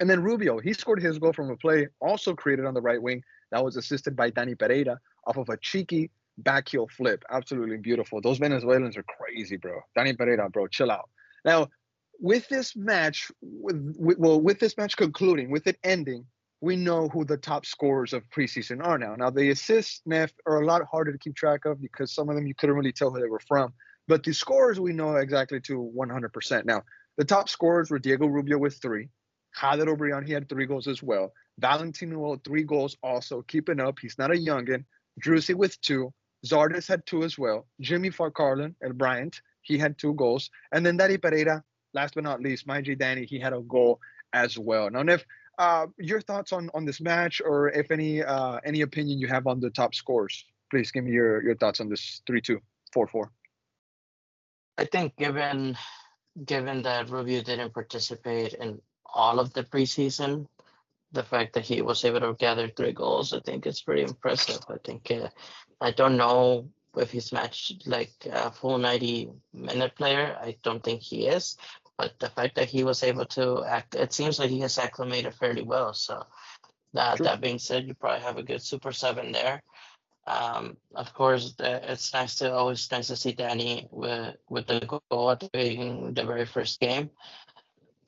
[0.00, 3.02] And then Rubio, he scored his goal from a play also created on the right
[3.02, 7.24] wing that was assisted by Danny Pereira off of a cheeky back heel flip.
[7.30, 8.20] Absolutely beautiful.
[8.20, 9.80] Those Venezuelans are crazy, bro.
[9.96, 11.08] Danny Pereira, bro, chill out.
[11.44, 11.68] Now,
[12.20, 16.26] with this match, with, with, well, with this match concluding, with it ending,
[16.60, 19.14] we know who the top scorers of preseason are now.
[19.14, 22.34] Now, the assists, Neff, are a lot harder to keep track of because some of
[22.34, 23.72] them you couldn't really tell who they were from.
[24.08, 26.64] But the scores we know exactly to 100%.
[26.64, 26.82] Now,
[27.16, 29.08] the top scorers were Diego Rubio with three,
[29.58, 31.32] Jader Obrian, he had three goals as well.
[31.58, 33.98] Valentino, three goals also, keeping up.
[34.00, 34.84] He's not a youngin.
[35.20, 36.12] Driussi with two.
[36.46, 37.66] Zardes had two as well.
[37.80, 40.50] Jimmy Farkarlun and Bryant, he had two goals.
[40.72, 43.98] And then Danny Pereira, last but not least, my G Danny, he had a goal
[44.32, 44.88] as well.
[44.90, 45.24] Now, Neff,
[45.58, 49.48] uh, your thoughts on on this match, or if any uh, any opinion you have
[49.48, 52.60] on the top scores, please give me your your thoughts on this three two
[52.92, 53.32] four four.
[54.76, 55.76] I think given
[56.44, 58.80] given that Rubio didn't participate in
[59.12, 60.46] all of the preseason.
[61.12, 64.60] The fact that he was able to gather three goals, I think it's pretty impressive.
[64.68, 65.28] I think uh,
[65.80, 70.36] I don't know if he's matched like a full 90 minute player.
[70.38, 71.56] I don't think he is,
[71.96, 75.34] but the fact that he was able to act, it seems like he has acclimated
[75.34, 75.94] fairly well.
[75.94, 76.26] So
[76.92, 79.62] that that being said, you probably have a good super seven there.
[80.26, 85.30] Um, of course, it's nice to always nice to see Danny with with the goal
[85.30, 87.10] at the, the very first game.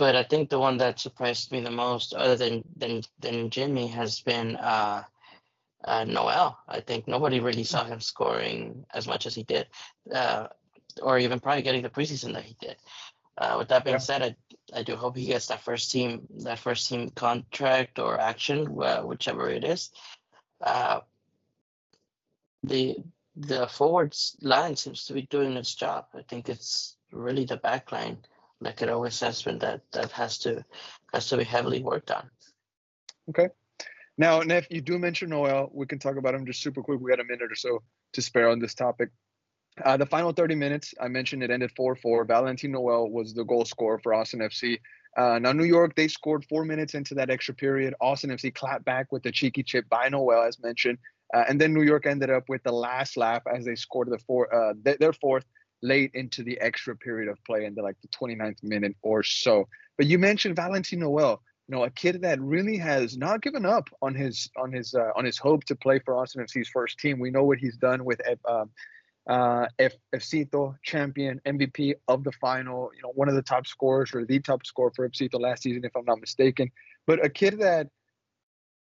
[0.00, 3.86] But I think the one that surprised me the most, other than than than Jimmy,
[3.88, 5.04] has been uh,
[5.84, 6.58] uh, Noel.
[6.66, 9.66] I think nobody really saw him scoring as much as he did,
[10.10, 10.46] uh,
[11.02, 12.76] or even probably getting the preseason that he did.
[13.36, 14.08] Uh, with that being yeah.
[14.08, 14.36] said, I,
[14.78, 19.50] I do hope he gets that first team that first team contract or action, whichever
[19.50, 19.90] it is.
[20.62, 21.00] Uh,
[22.62, 22.96] the
[23.36, 26.06] the forwards line seems to be doing its job.
[26.14, 28.24] I think it's really the back line
[28.60, 30.64] like has been that that has to
[31.12, 32.30] has to be heavily worked on.
[33.28, 33.48] Okay.
[34.18, 35.70] Now, Neff, you do mention Noel.
[35.72, 37.00] We can talk about him just super quick.
[37.00, 39.08] We got a minute or so to spare on this topic.
[39.82, 42.26] Uh, the final 30 minutes, I mentioned it ended 4-4.
[42.26, 44.78] Valentin Noel was the goal scorer for Austin FC.
[45.16, 47.94] Uh, now, New York, they scored four minutes into that extra period.
[48.00, 50.98] Austin FC clapped back with the cheeky chip by Noel, as mentioned.
[51.32, 54.18] Uh, and then New York ended up with the last laugh as they scored the
[54.18, 55.44] four, uh, th- their fourth
[55.82, 59.68] late into the extra period of play in the like the 29th minute or so.
[59.96, 63.88] But you mentioned Valentin Noel, you know, a kid that really has not given up
[64.02, 67.18] on his on his uh, on his hope to play for Austin FC's first team.
[67.18, 68.70] We know what he's done with um,
[69.28, 74.14] uh, F- Fcito, champion, MVP of the final, you know, one of the top scorers
[74.14, 76.70] or the top scorer for Fcito last season, if I'm not mistaken.
[77.06, 77.88] But a kid that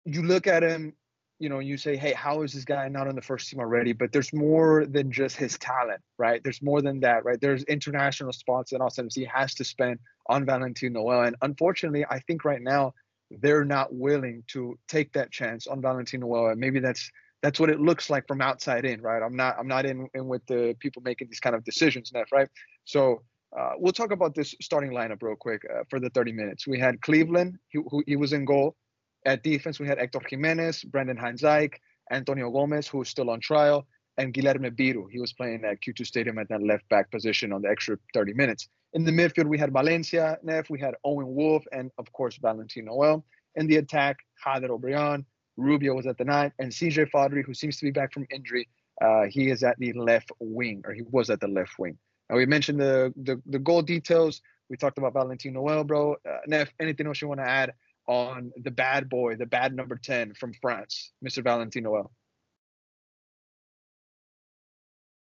[0.05, 0.95] you look at him
[1.43, 3.93] you know, you say, hey, how is this guy not on the first team already?
[3.93, 6.41] But there's more than just his talent, right?
[6.45, 7.41] There's more than that, right?
[7.41, 11.23] There's international spots that Austin FC has to spend on Valentin Noel.
[11.23, 12.95] And unfortunately, I think right now
[13.41, 16.51] they're not willing to take that chance on Valentin Noel.
[16.51, 17.11] And maybe that's
[17.43, 19.21] that's what it looks like from outside in, right?
[19.21, 22.31] I'm not I'm not in, in with the people making these kind of decisions, Neff,
[22.31, 22.49] right?
[22.85, 23.23] So
[23.59, 26.69] uh, we'll talk about this starting lineup real quick uh, for the 30 minutes.
[26.69, 28.77] We had Cleveland, who, who he was in goal.
[29.25, 31.81] At defense, we had Hector Jimenez, Brendan Hines-Ike,
[32.11, 33.87] Antonio Gomez, who's still on trial,
[34.19, 35.07] and Guilherme Biro.
[35.11, 38.35] He was playing at Q2 Stadium at that left back position on the extra 30
[38.35, 38.69] minutes.
[38.95, 42.87] In the midfield, we had Valencia, Nef, we had Owen Wolff, and of course, Valentin
[42.87, 43.25] Noel.
[43.55, 45.25] In the attack, Jader Obrian,
[45.57, 48.69] Rubio was at the nine, and CJ Fodrey, who seems to be back from injury,
[49.01, 51.97] uh, he is at the left wing, or he was at the left wing.
[52.29, 54.43] Now, we mentioned the, the, the goal details.
[54.69, 56.17] We talked about Valentin Noel, bro.
[56.29, 57.73] Uh, Nef, anything else you want to add
[58.07, 61.43] on the bad boy, the bad number 10 from France, Mr.
[61.43, 62.11] Valentin Noel?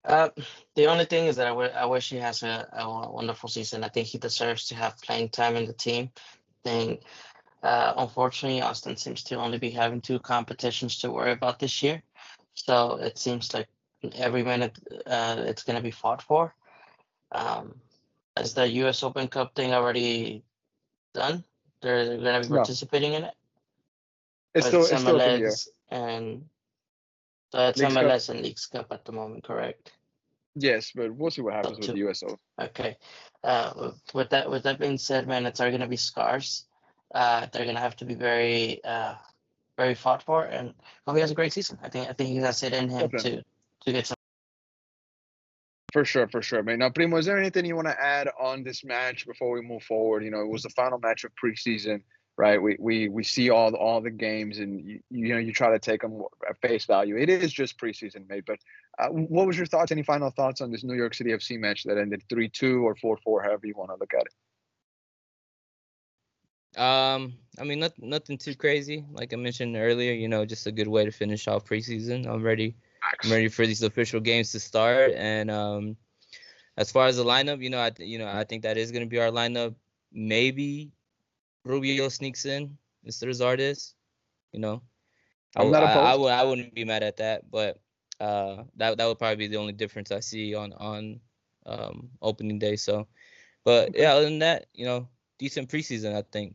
[0.04, 0.30] Uh,
[0.74, 3.84] the only thing is that I, w- I wish he has a, a wonderful season.
[3.84, 6.10] I think he deserves to have playing time in the team.
[6.16, 7.02] I think,
[7.62, 12.02] uh, unfortunately, Austin seems to only be having two competitions to worry about this year.
[12.54, 13.68] So it seems like
[14.16, 16.54] every minute uh, it's going to be fought for.
[17.30, 17.76] Um,
[18.38, 19.02] is the U.S.
[19.02, 20.42] Open Cup thing already
[21.14, 21.44] done?
[21.82, 22.56] They're going to be No.
[22.60, 23.34] participating in it.
[24.54, 25.50] It's still, it's still up in the air.
[25.50, 26.48] MLS and
[27.50, 28.04] so it's Leagues Cup.
[28.04, 29.92] MLS and Leagues Cup at the moment, correct?
[30.54, 32.38] Yes, but we'll see what happens with the USO.
[32.60, 32.96] Okay.
[33.42, 36.64] Uh, with- that with that being said, man, it's are going to be scarce.
[37.14, 39.14] Uh, they're going to have to be very uh,
[39.76, 40.72] very fought for, and
[41.06, 41.78] hope he has a great season.
[41.82, 43.30] I think I think he has it in him Definitely.
[43.38, 43.44] to
[43.86, 44.16] to get some.
[45.92, 46.78] For sure, for sure, man.
[46.78, 49.82] Now, Primo, is there anything you want to add on this match before we move
[49.82, 50.24] forward?
[50.24, 52.00] You know, it was the final match of preseason,
[52.38, 52.60] right?
[52.60, 55.70] We we we see all the, all the games, and you, you know you try
[55.70, 57.18] to take them at face value.
[57.18, 58.44] It is just preseason, mate.
[58.46, 58.58] But
[58.98, 59.92] uh, what was your thoughts?
[59.92, 62.96] Any final thoughts on this New York City FC match that ended three two or
[62.96, 64.32] four four, however you want to look at it?
[66.74, 69.04] Um, I mean, not, nothing too crazy.
[69.12, 72.26] Like I mentioned earlier, you know, just a good way to finish off preseason.
[72.26, 72.76] I'm ready.
[73.02, 75.12] I'm ready for these official games to start.
[75.12, 75.96] And um,
[76.76, 78.92] as far as the lineup, you know, I th- you know I think that is
[78.92, 79.74] going to be our lineup.
[80.12, 80.92] Maybe
[81.64, 83.28] Rubio sneaks in Mr.
[83.28, 83.94] Zardes.
[84.52, 84.82] You know,
[85.56, 86.20] I, I'm not I, I, opposed.
[86.20, 87.80] would I wouldn't be mad at that, but
[88.20, 91.20] uh, that that would probably be the only difference I see on on
[91.66, 92.76] um, opening day.
[92.76, 93.08] So,
[93.64, 96.54] but yeah, other than that, you know, decent preseason, I think.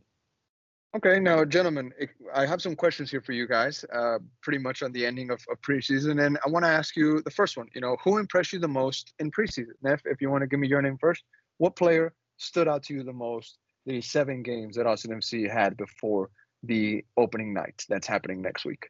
[0.98, 1.92] Okay, now, gentlemen,
[2.34, 5.40] I have some questions here for you guys, uh, pretty much on the ending of,
[5.48, 6.26] of preseason.
[6.26, 8.66] And I want to ask you the first one, you know, who impressed you the
[8.66, 9.74] most in preseason?
[9.80, 11.22] Nef, if you want to give me your name first,
[11.58, 15.76] what player stood out to you the most the seven games that Austin FC had
[15.76, 16.30] before
[16.64, 18.88] the opening night that's happening next week?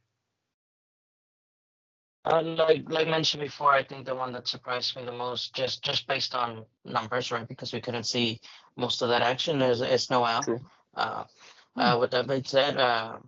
[2.25, 5.85] Uh, like like mentioned before, I think the one that surprised me the most, just
[5.85, 7.47] just based on numbers, right?
[7.47, 8.41] Because we couldn't see
[8.79, 10.43] most of that action, is is Noel.
[10.43, 10.61] True.
[10.97, 11.25] Uh,
[11.77, 13.19] uh, with that being said, uh,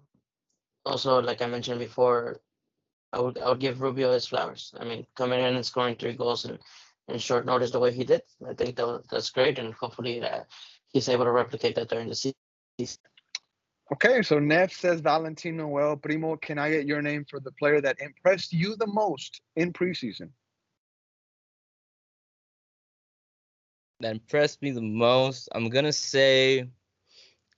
[0.84, 2.40] also like I mentioned before,
[3.12, 4.74] I would I would give Rubio his flowers.
[4.78, 6.58] I mean, coming in and scoring three goals in,
[7.08, 10.22] in short notice the way he did, I think that was, that's great, and hopefully
[10.22, 10.44] uh,
[10.88, 12.98] he's able to replicate that during the season.
[13.92, 15.96] Okay, so Nef says Valentino Noel.
[15.96, 19.72] Primo, can I get your name for the player that impressed you the most in
[19.72, 20.30] preseason?
[24.00, 26.68] that impressed me the most, I'm gonna say,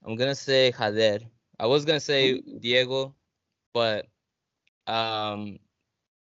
[0.04, 1.24] I'm gonna say Jader.
[1.58, 3.14] I was gonna say Diego,
[3.72, 4.06] but
[4.86, 5.58] um,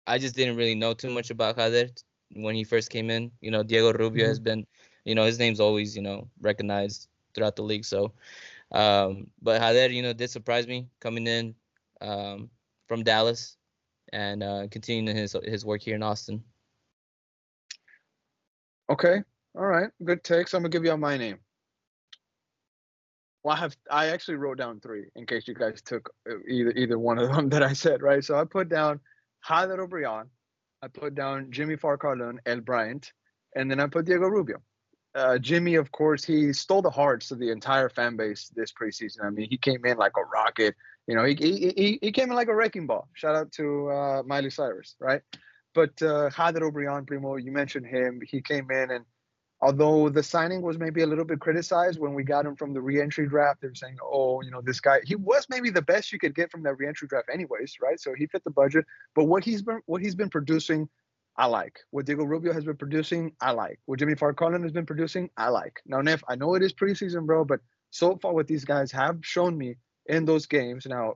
[0.08, 1.92] I just didn't really know too much about Jader
[2.34, 3.32] when he first came in.
[3.42, 4.66] You know, Diego Rubio has been,
[5.06, 7.86] you know, his name's always, you know, recognized throughout the league.
[7.86, 8.14] So,
[8.72, 11.54] um, but Jader, you know, did surprise me coming in
[12.02, 12.50] um,
[12.88, 13.58] from Dallas
[14.14, 16.44] and uh, continuing his his work here in Austin.
[18.90, 19.22] Okay.
[19.56, 19.90] All right.
[20.04, 20.54] Good takes.
[20.54, 21.40] I'm gonna give you all my name.
[23.48, 26.72] Well, I have I actually wrote down three in case you guys took uh, either
[26.72, 28.22] either one of them that I said, right?
[28.22, 29.00] So I put down
[29.48, 30.28] Jader Obrian,
[30.82, 33.10] I put down Jimmy Farkarlun, El Bryant,
[33.56, 34.58] and then I put Diego Rubio.
[35.16, 39.24] Uh, Jimmy, of course, he stole the hearts of the entire fan base this preseason.
[39.24, 40.76] I mean, he came in like a rocket.
[41.08, 43.08] You know, he he he, came in like a wrecking ball.
[43.14, 45.22] Shout out to uh, Miley Cyrus, right?
[45.74, 48.20] But uh, Jader Obrian, Primo, you mentioned him.
[48.28, 49.06] He came in and
[49.62, 52.82] although the signing was maybe a little bit criticized when we got him from the
[52.82, 56.12] reentry draft, they were saying, "Oh, you know, this guy, he was maybe the best
[56.12, 58.86] you could get from that reentry draft, anyways, right?" So he fit the budget.
[59.16, 60.90] But what he's been what he's been producing,
[61.38, 61.80] I like.
[61.92, 63.80] What Diego Rubio has been producing, I like.
[63.86, 65.82] What Jimmy Farkarlun has been producing, I like.
[65.86, 67.60] Now, Nef, I know it is preseason, bro, but
[67.92, 69.78] so far what these guys have shown me
[70.08, 71.16] in those games now.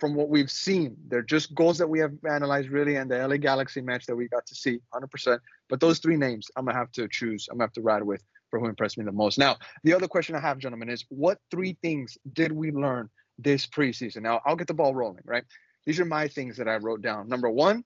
[0.00, 3.36] From what we've seen, they're just goals that we have analyzed really, and the LA
[3.36, 5.38] Galaxy match that we got to see, 100%.
[5.68, 7.48] But those three names, I'm gonna have to choose.
[7.50, 9.38] I'm gonna have to ride with for who impressed me the most.
[9.38, 13.66] Now, the other question I have, gentlemen, is what three things did we learn this
[13.66, 14.22] preseason?
[14.22, 15.22] Now, I'll get the ball rolling.
[15.24, 15.44] Right,
[15.86, 17.28] these are my things that I wrote down.
[17.28, 17.84] Number one,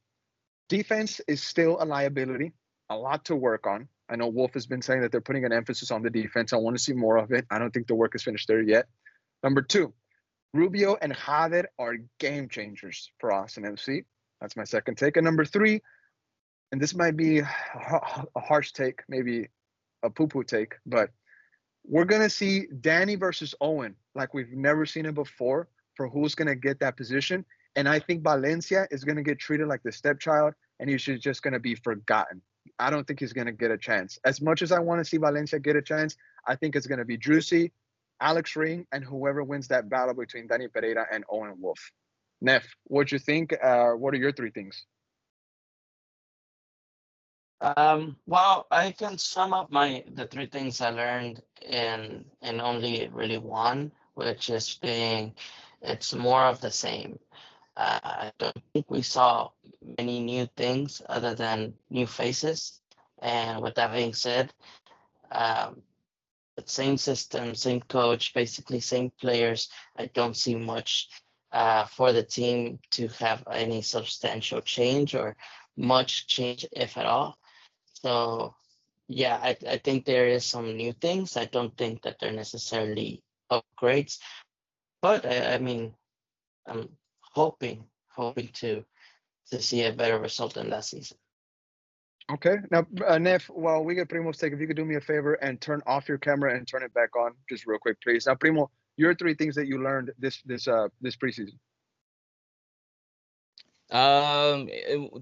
[0.68, 2.52] defense is still a liability,
[2.88, 3.88] a lot to work on.
[4.09, 6.52] I know Wolff has been saying that they're putting an emphasis on the defense.
[6.52, 7.46] I want to see more of it.
[7.50, 8.86] I don't think the work is finished there yet.
[9.42, 9.92] Number two,
[10.55, 14.05] Rubio and Jader are game changers for Austin FC.
[14.40, 15.16] That's my second take.
[15.16, 15.82] And number three,
[16.72, 19.49] and this might be a harsh take, maybe
[20.03, 21.11] a poo poo take, but
[21.84, 26.34] we're going to see Danny versus Owen like we've never seen it before for who's
[26.34, 27.44] going to get that position.
[27.76, 31.42] And I think Valencia is going to get treated like the stepchild and he's just
[31.42, 32.42] going to be forgotten.
[32.78, 34.18] I don't think he's going to get a chance.
[34.24, 36.99] As much as I want to see Valencia get a chance, I think it's going
[36.99, 37.70] to be Driussi,
[38.21, 41.93] Alex Ring, and whoever wins that battle between Danny Pereira and Owen Wolff.
[42.41, 43.53] Nef, what do you think?
[43.62, 44.85] Uh, what are your three things?
[47.61, 53.09] Um, well, I can sum up my the three things I learned in in only
[53.12, 55.35] really one, which is being
[55.83, 57.19] it's more of the same.
[57.77, 59.51] Uh, I don't think we saw
[59.99, 62.81] many new things other than new faces.
[63.21, 64.53] And with that being said,
[65.31, 65.83] um,
[66.71, 69.69] same system, same coach, basically same players.
[69.97, 71.09] I don't see much
[71.53, 75.37] uh, for the team to have any substantial change or
[75.77, 77.39] much change, if at all.
[78.03, 78.55] So,
[79.09, 81.37] yeah, I, I think there is some new things.
[81.37, 84.19] I don't think that they're necessarily upgrades,
[85.01, 85.95] but I, I mean,
[86.66, 86.91] I'm
[87.21, 88.85] hoping, hoping to
[89.51, 91.16] to see a better result than last season.
[92.31, 92.57] Okay.
[92.70, 95.35] Now, uh, Nef, while we get Primo's take, if you could do me a favor
[95.35, 98.26] and turn off your camera and turn it back on, just real quick, please.
[98.26, 101.57] Now, Primo, your three things that you learned this this uh this preseason.
[103.91, 104.68] Um,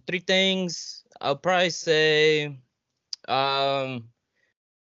[0.08, 1.04] three things.
[1.20, 2.58] I'll probably say,
[3.28, 4.08] um,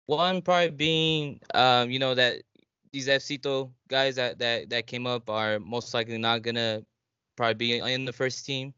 [0.07, 2.43] one probably being, um, you know that
[2.93, 6.83] these FCito guys that that that came up are most likely not gonna
[7.37, 8.73] probably be in the first team.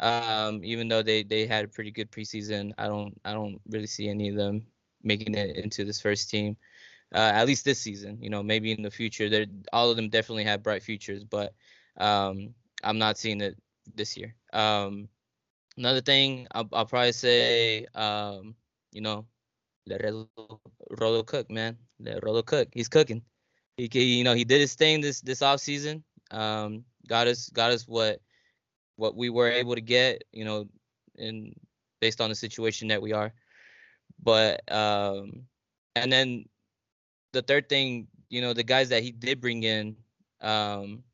[0.00, 3.86] Um, even though they they had a pretty good preseason, I don't I don't really
[3.86, 4.66] see any of them
[5.02, 6.56] making it into this first team.
[7.14, 10.10] Uh, at least this season, you know, maybe in the future, they all of them
[10.10, 11.54] definitely have bright futures, but
[11.96, 13.56] um, I'm not seeing it
[13.94, 14.34] this year.
[14.52, 15.08] Um,
[15.78, 18.54] another thing, I'll, I'll probably say, um,
[18.92, 19.26] you know,
[20.90, 21.78] Rolo cook, man.
[22.22, 22.68] Rolo cook.
[22.72, 23.22] He's cooking.
[23.76, 23.88] He,
[24.18, 26.04] you know, he did his thing this this off season.
[26.30, 28.20] Um, got us got us what
[28.98, 30.66] what we were able to get, you know,
[31.16, 31.54] and
[32.00, 33.32] based on the situation that we are.
[34.20, 35.44] But um,
[35.94, 36.46] and then
[37.32, 39.96] the third thing, you know, the guys that he did bring in,
[40.40, 41.04] um,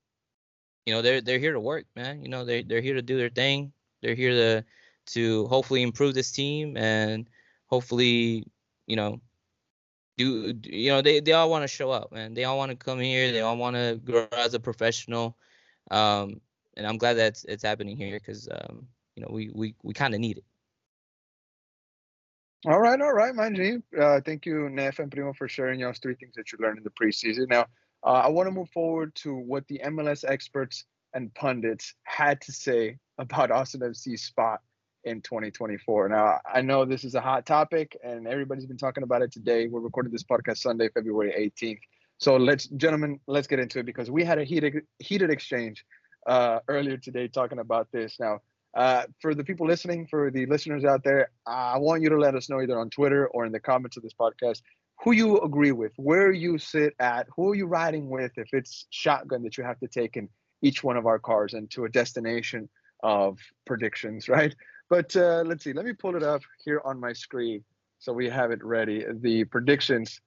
[0.87, 2.23] you know, they're they're here to work, man.
[2.23, 3.73] You know, they they're here to do their thing.
[4.01, 4.65] They're here to
[5.13, 7.29] to hopefully improve this team and
[7.67, 8.47] hopefully,
[8.87, 9.21] you know,
[10.17, 12.33] do you know they they all want to show up, man.
[12.33, 13.31] They all want to come here.
[13.31, 15.37] They all want to grow as a professional.
[15.91, 16.41] Um,
[16.77, 20.15] and I'm glad that it's, happening here because um, you know we we we kind
[20.15, 20.45] of need it.
[22.67, 23.83] All right, all right, Manji.
[23.99, 26.85] Uh, thank you, Nef and Primo, for sharing y'all's three things that you learned in
[26.85, 27.49] the preseason.
[27.49, 27.67] Now,
[28.03, 32.53] uh, I want to move forward to what the MLS experts and pundits had to
[32.53, 34.61] say about Austin FC's spot
[35.05, 36.09] in 2024.
[36.09, 39.67] Now, I know this is a hot topic, and everybody's been talking about it today.
[39.69, 41.81] We're recording this podcast Sunday, February 18th.
[42.19, 45.85] So let's, gentlemen, let's get into it because we had a heated heated exchange
[46.27, 48.17] uh, earlier today talking about this.
[48.19, 48.41] Now,
[48.75, 52.35] uh, for the people listening, for the listeners out there, I want you to let
[52.35, 54.63] us know either on Twitter or in the comments of this podcast
[55.03, 58.87] who you agree with, where you sit at, who are you riding with if it's
[58.91, 60.29] shotgun that you have to take in
[60.63, 62.69] each one of our cars and to a destination
[63.03, 64.55] of predictions, right?
[64.89, 67.65] But uh, let's see, let me pull it up here on my screen
[67.99, 69.05] so we have it ready.
[69.13, 70.21] The predictions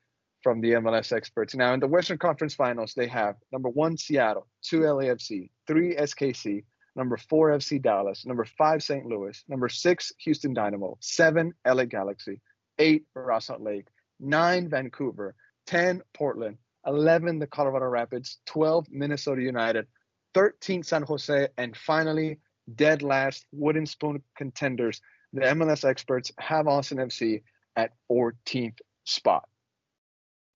[0.47, 1.55] from the MLS experts.
[1.55, 6.63] Now, in the Western Conference Finals, they have number one, Seattle, two, LAFC, three, SKC,
[6.95, 9.05] number four, FC Dallas, number five, St.
[9.05, 12.39] Louis, number six, Houston Dynamo, seven, LA Galaxy,
[12.79, 13.03] eight,
[13.39, 13.87] Salt Lake,
[14.21, 15.35] nine, Vancouver,
[15.65, 19.85] 10, Portland, 11, the Colorado Rapids, 12, Minnesota United,
[20.33, 22.39] 13, San Jose, and finally,
[22.73, 25.01] dead last, wooden spoon contenders.
[25.33, 27.41] The MLS experts have Austin FC
[27.75, 29.43] at 14th spot.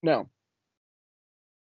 [0.03, 0.29] Now,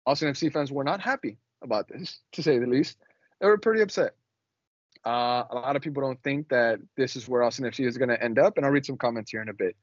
[0.05, 2.97] Austin FC fans were not happy about this, to say the least.
[3.39, 4.15] They were pretty upset.
[5.05, 8.09] Uh, a lot of people don't think that this is where Austin FC is going
[8.09, 9.75] to end up, and I'll read some comments here in a bit.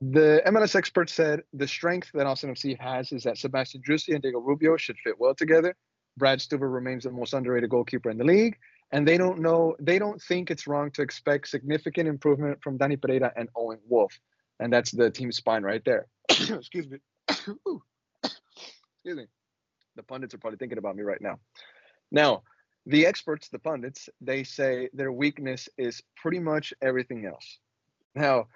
[0.00, 4.22] The MLS expert said the strength that Austin FC has is that Sebastian Driussi and
[4.22, 5.76] Diego Rubio should fit well together.
[6.16, 8.56] Brad Stuver remains the most underrated goalkeeper in the league,
[8.90, 12.96] and they don't know they don't think it's wrong to expect significant improvement from Danny
[12.96, 14.18] Pereira and Owen Wolff,
[14.60, 16.06] and that's the team spine right there.
[16.30, 16.98] Excuse me.
[18.24, 19.26] Excuse me.
[19.96, 21.38] The pundits are probably thinking about me right now.
[22.10, 22.42] Now,
[22.86, 27.58] the experts, the pundits, they say their weakness is pretty much everything else.
[28.14, 28.48] Now,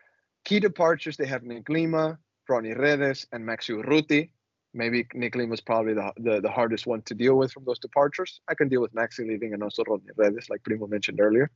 [0.45, 2.19] key departures, they have Nick Lima,
[2.49, 4.31] Ronnie Redes, and Maxi Urruti.
[4.75, 7.79] Maybe Nick Lima is probably the, the, the, hardest one to deal with from those
[7.79, 8.41] departures.
[8.49, 11.51] I can deal with Maxi leaving and also Ronnie Redes, like Primo mentioned earlier.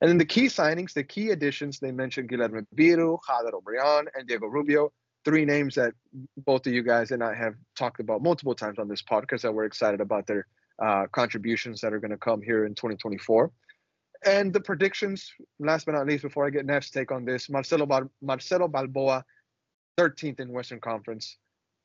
[0.00, 4.28] And then the key signings, the key additions, they mentioned Guillermo Biro, Jader Obrian, and
[4.28, 4.92] Diego Rubio.
[5.28, 5.92] Three names that
[6.38, 9.52] both of you guys and I have talked about multiple times on this podcast that
[9.52, 10.46] we're excited about their
[10.82, 13.52] uh, contributions that are going to come here in 2024.
[14.24, 17.84] And the predictions, last but not least, before I get Nef's take on this, Marcelo,
[17.84, 19.22] Bar- Marcelo Balboa,
[19.98, 21.36] 13th in Western Conference.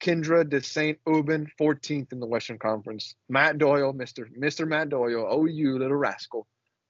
[0.01, 0.97] Kendra de St.
[1.05, 3.13] Aubin, 14th in the Western Conference.
[3.27, 4.25] Matt Doyle, Mr.
[4.39, 4.65] Mr.
[4.65, 6.47] Matt Doyle, you little rascal,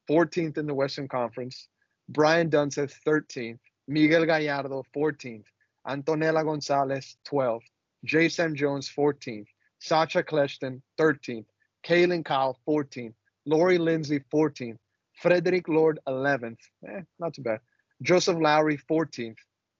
[0.07, 1.67] 14th in the Western Conference.
[2.09, 3.57] Brian Dunseth, 13th.
[3.87, 5.45] Miguel Gallardo, 14th.
[5.87, 7.63] Antonella Gonzalez, 12th.
[8.05, 9.47] Jason Jones, 14th.
[9.79, 11.45] Sacha Kljestan, 13th.
[11.85, 13.13] Kaylyn Kyle, 14th.
[13.45, 14.77] Lori Lindsey, 14th.
[15.21, 16.59] Frederick Lord, 11th.
[16.87, 17.59] Eh, not too bad.
[18.01, 19.37] Joseph Lowery, 14th.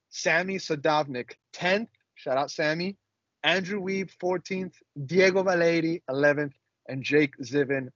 [0.10, 1.88] Sammy Sadovnik, 10th.
[2.16, 2.98] Shout out Sammy.
[3.44, 4.74] Andrew Wiebe, 14th.
[5.06, 6.54] Diego Valeri, 11th.
[6.88, 7.90] And Jake Zivin,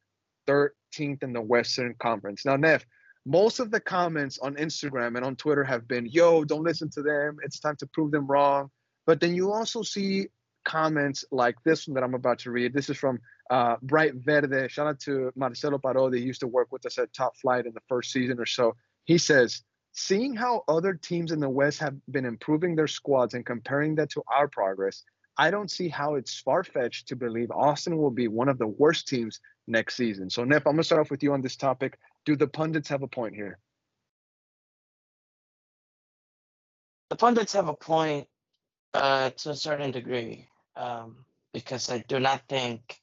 [0.47, 2.45] 13th in the Western Conference.
[2.45, 2.85] Now, Nef,
[3.27, 7.01] most of the comments on Instagram and on Twitter have been, yo, don't listen to
[7.01, 7.37] them.
[7.43, 8.71] It's time to prove them wrong.
[9.05, 10.27] But then you also see
[10.63, 12.73] comments like this one that I'm about to read.
[12.73, 13.19] This is from
[13.49, 14.69] uh, Bright Verde.
[14.69, 16.19] Shout out to Marcelo Parodi.
[16.19, 18.75] He used to work with us at Top Flight in the first season or so.
[19.03, 19.61] He says,
[19.91, 24.09] seeing how other teams in the West have been improving their squads and comparing that
[24.11, 25.03] to our progress,
[25.37, 28.67] I don't see how it's far fetched to believe Austin will be one of the
[28.67, 30.29] worst teams next season.
[30.29, 31.99] So, Nef, I'm going to start off with you on this topic.
[32.27, 33.57] Do the pundits have a point here?
[37.09, 38.27] The pundits have a point
[38.93, 41.23] uh, to a certain degree um,
[41.53, 42.99] because I do not think,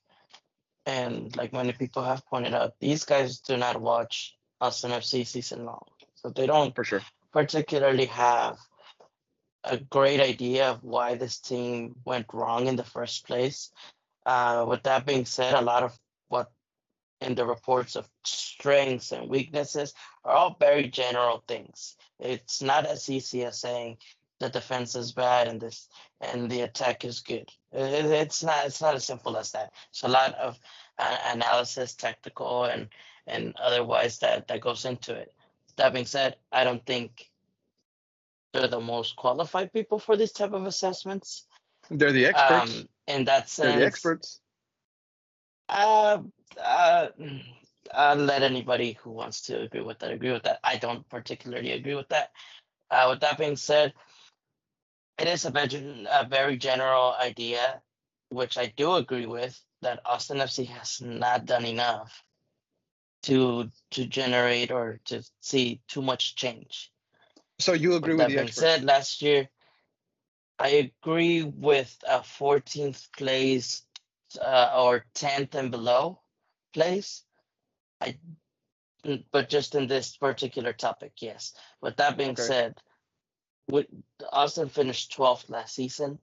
[0.85, 5.65] and like many people have pointed out, these guys do not watch Austin FC season
[5.65, 5.87] long.
[6.17, 7.01] So they don't For sure.
[7.33, 8.59] particularly have
[9.65, 13.73] a great idea of why this team went wrong in the first place.
[14.27, 15.99] Uh, with that being said, a lot of
[17.25, 19.95] in the reports of strengths and weaknesses
[20.25, 21.97] are all very general things.
[22.21, 23.97] It's not as easy as saying
[24.41, 25.89] the defense is bad and this
[26.21, 27.49] and the attack is good.
[27.73, 28.67] It- it's not.
[28.67, 29.73] It's not as simple as that.
[29.91, 30.59] It's a lot of
[30.99, 32.89] uh, analysis, tactical and
[33.27, 35.33] and otherwise that that goes into it.
[35.77, 37.31] That being said, I don't think
[38.53, 41.47] they're the most qualified people for these type of assessments.
[41.91, 42.73] They're the experts.
[42.81, 44.41] Um, in that sense, They're the experts.
[45.69, 46.19] Uh,
[46.63, 47.09] uh,
[47.93, 50.61] I'll let anybody who wants to agree with that agree with that.
[50.65, 52.31] I don't particularly agree with that.
[52.91, 53.93] Uh, with that being said,
[55.19, 57.81] it is a very, a very general idea,
[58.31, 62.23] which I do agree with, that Austin FC has not done enough
[63.25, 66.91] to to generate or to see too much change.
[67.59, 69.49] So you agree with that the being said, last year,
[70.59, 73.87] I agree with a 14th place
[74.41, 76.21] uh, or 10th and below
[76.75, 77.25] place.
[78.01, 78.19] I,
[79.33, 81.55] but just in this particular topic, yes.
[81.81, 82.43] With that being Okay.
[82.43, 82.79] said,
[83.69, 83.87] with
[84.33, 86.19] Austin finished 12th last season,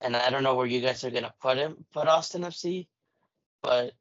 [0.00, 2.88] and I don't know where you guys are gonna put him, put Austin FC,
[3.62, 3.92] but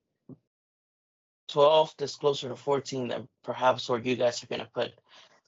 [1.51, 4.91] 12th is closer to 14 than perhaps where you guys are gonna put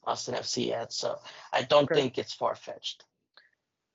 [0.06, 0.94] Austin FC at.
[0.94, 1.20] So
[1.52, 1.96] I don't Okay.
[1.96, 3.06] think it's far fetched.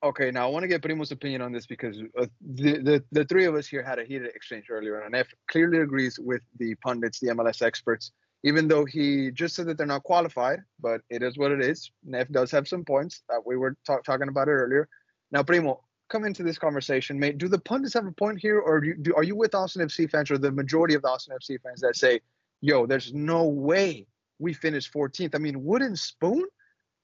[0.00, 3.24] Okay, now I want to get Primo's opinion on this because uh, the, the the
[3.24, 6.76] three of us here had a heated exchange earlier, and F clearly agrees with the
[6.76, 8.12] pundits, the MLS experts,
[8.44, 10.60] even though he just said that they're not qualified.
[10.80, 11.90] But it is what it is.
[12.04, 14.88] Nef does have some points that we were ta- talking about it earlier.
[15.32, 17.38] Now, Primo, come into this conversation, mate.
[17.38, 20.08] Do the pundits have a point here, or do do, are you with Austin FC
[20.08, 22.20] fans, or the majority of the Austin FC fans that say,
[22.60, 24.06] "Yo, there's no way
[24.38, 25.34] we finished 14th"?
[25.34, 26.46] I mean, wooden spoon.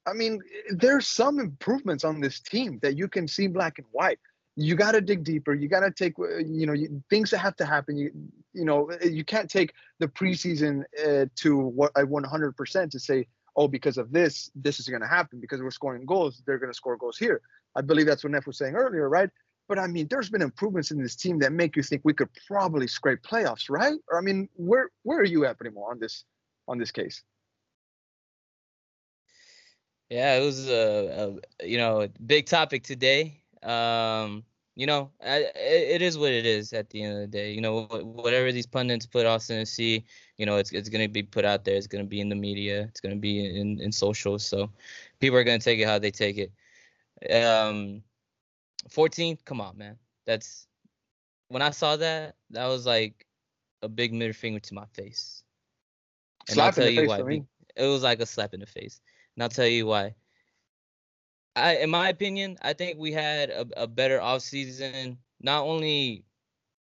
[0.07, 4.19] I mean, there's some improvements on this team that you can see black and white.
[4.55, 5.53] You got to dig deeper.
[5.53, 7.97] You got to take, uh, you know, you, things that have to happen.
[7.97, 8.11] You,
[8.53, 13.27] you know, uh, you can't take the preseason uh, to what a 100% to say,
[13.55, 16.41] oh, because of this, this is going to happen because we're scoring goals.
[16.45, 17.41] They're going to score goals here.
[17.75, 19.29] I believe that's what Nef was saying earlier, right?
[19.67, 22.29] But I mean, there's been improvements in this team that make you think we could
[22.47, 23.95] probably scrape playoffs, right?
[24.09, 26.23] Or I mean, where where are you at, Primo, on this
[26.67, 27.23] on this case?
[30.09, 33.41] Yeah, it was a, a you know big topic today.
[33.63, 34.43] Um,
[34.75, 37.51] you know, I, it, is what it is at the end of the day.
[37.53, 40.03] You know, whatever these pundits put Austin FC,
[40.37, 41.75] you know, it's it's gonna be put out there.
[41.75, 42.83] It's gonna be in the media.
[42.83, 44.37] It's gonna be in in social.
[44.37, 44.69] So
[45.19, 46.51] people are gonna take it how they take it.
[47.33, 48.03] Um,
[48.89, 49.97] 14th, come on, man.
[50.25, 50.67] That's
[51.47, 52.35] when I saw that.
[52.51, 53.25] That was like
[53.81, 55.43] a big middle finger to my face.
[56.49, 57.45] And I'll Slap in tell the you why.
[57.75, 59.01] It was like a slap in the face.
[59.35, 60.15] And I'll tell you why.
[61.55, 66.25] I, in my opinion, I think we had a, a better offseason, not only,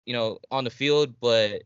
[0.06, 1.64] you know, on the field, but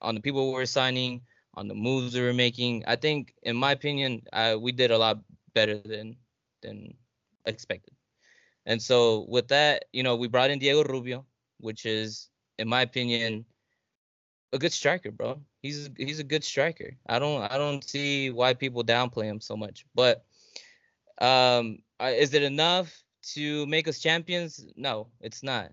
[0.00, 1.22] on the people we're signing,
[1.54, 2.84] on the moves we were making.
[2.86, 5.18] I think, in my opinion, uh, we did a lot
[5.54, 6.16] better than
[6.62, 6.94] than
[7.44, 7.94] expected.
[8.66, 11.26] And so with that, you know, we brought in Diego Rubio,
[11.58, 13.44] which is, in my opinion,
[14.52, 15.40] a good striker, bro.
[15.62, 16.96] He's he's a good striker.
[17.06, 19.86] I don't I don't see why people downplay him so much.
[19.94, 20.24] But
[21.20, 23.02] um, is it enough
[23.34, 24.64] to make us champions?
[24.76, 25.72] No, it's not.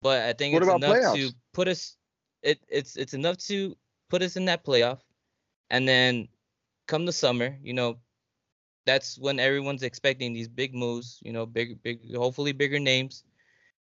[0.00, 1.14] But I think What it's enough playoffs?
[1.14, 1.96] to put us.
[2.42, 3.76] It it's it's enough to
[4.08, 5.00] put us in that playoff,
[5.70, 6.28] and then
[6.86, 7.98] come the summer, you know,
[8.86, 11.18] that's when everyone's expecting these big moves.
[11.22, 13.24] You know, big big hopefully bigger names.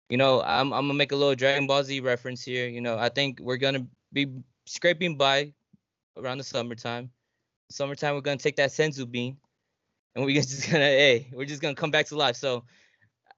[0.09, 2.69] You know, I'm I'm gonna make a little Dragon Ball Z reference here.
[2.69, 4.27] You know, I think we're gonna be
[4.67, 5.53] scraping by
[6.17, 7.11] around the summertime.
[7.71, 9.37] Summertime, we're gonna take that senzu bean,
[10.15, 12.37] and we're just gonna hey, we're just gonna come back to life.
[12.37, 12.65] So,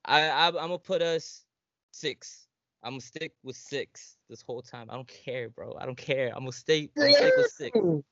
[0.04, 1.44] I, I I'm gonna put us
[1.92, 2.46] six.
[2.82, 4.88] I'm gonna stick with six this whole time.
[4.90, 5.76] I don't care, bro.
[5.80, 6.28] I don't care.
[6.34, 6.90] I'm gonna stay.
[6.96, 7.78] I'm gonna stick with six.
[7.78, 8.02] I'm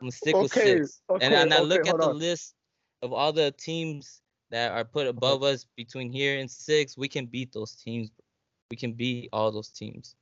[0.00, 1.02] gonna stick with six.
[1.10, 2.18] okay, and, and I look at the on.
[2.18, 2.54] list
[3.02, 6.96] of all the teams that are put above us between here and six.
[6.96, 8.10] We can beat those teams.
[8.70, 10.14] We can beat all those teams.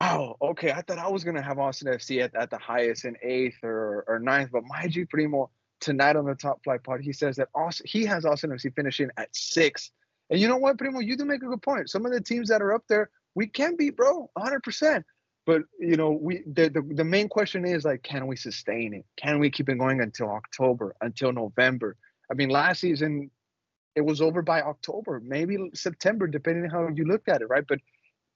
[0.00, 0.72] Oh, okay.
[0.72, 4.04] I thought I was gonna have Austin FC at, at the highest in eighth or,
[4.06, 7.48] or ninth, but my G Primo tonight on the top flight pod, he says that
[7.54, 9.90] Austin, he has Austin FC finishing at six.
[10.30, 11.88] And you know what, Primo, you do make a good point.
[11.88, 14.62] Some of the teams that are up there, we can beat, bro, 100.
[14.62, 15.06] percent
[15.46, 19.06] But you know, we the, the the main question is like, can we sustain it?
[19.16, 21.96] Can we keep it going until October, until November?
[22.30, 23.30] I mean, last season
[23.94, 27.64] it was over by October, maybe September, depending on how you looked at it, right?
[27.66, 27.78] But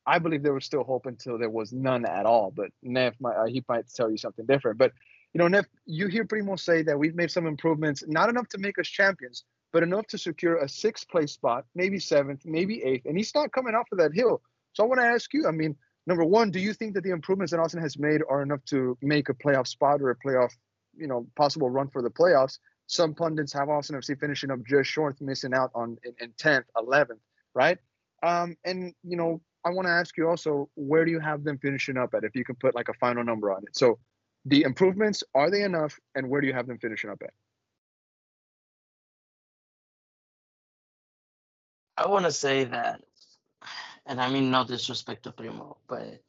[0.07, 2.51] I believe there was still hope until there was none at all.
[2.51, 4.79] But Nef, uh, he might tell you something different.
[4.79, 4.93] But
[5.33, 8.59] you know, Nef, you hear Primo say that we've made some improvements, not enough to
[8.59, 13.07] make us champions, but enough to secure a sixth place spot, maybe seventh, maybe eighth,
[13.07, 14.43] and he's not coming off of that hill.
[14.73, 15.77] So I want to ask you, I mean,
[16.07, 18.99] number one, do you think that the improvements that Austin has made are enough to
[19.03, 20.53] make a playoff spot or a playoff,
[20.97, 22.59] you know, possible run for the playoffs?
[22.87, 27.21] Some pundits have Austin FC finishing up just short, missing out on in, 10th, 11th,
[27.55, 27.79] right?
[28.23, 31.59] Um, and you know, I want to ask you also, where do you have them
[31.59, 32.25] finishing up at?
[32.25, 33.77] If you can put like a final number on it.
[33.77, 33.99] So,
[34.47, 37.31] the improvements are they enough, and where do you have them finishing up at?
[41.97, 43.03] I want to say that,
[44.07, 46.23] and I mean no disrespect to Primo, but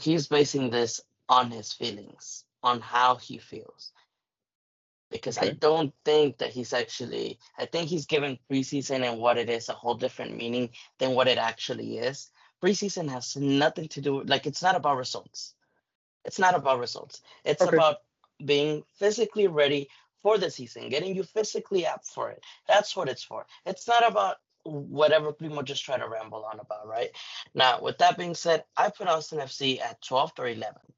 [0.00, 3.92] he's basing this on his feelings, on how he feels.
[5.12, 9.48] Because I don't think that he's actually, I think he's given preseason and what it
[9.48, 12.28] is a whole different meaning than what it actually is.
[12.62, 15.54] Preseason has nothing to do, like, it's not about results.
[16.24, 17.22] It's not about results.
[17.44, 17.76] It's Okay.
[17.76, 18.02] about
[18.44, 19.88] being physically ready
[20.22, 22.42] for the season, getting you physically up for it.
[22.66, 23.46] That's what it's for.
[23.64, 27.10] It's not about whatever Primo just tried to ramble on about, right?
[27.54, 30.92] Now, with that being said, I put Austin FC at 12th or 11th.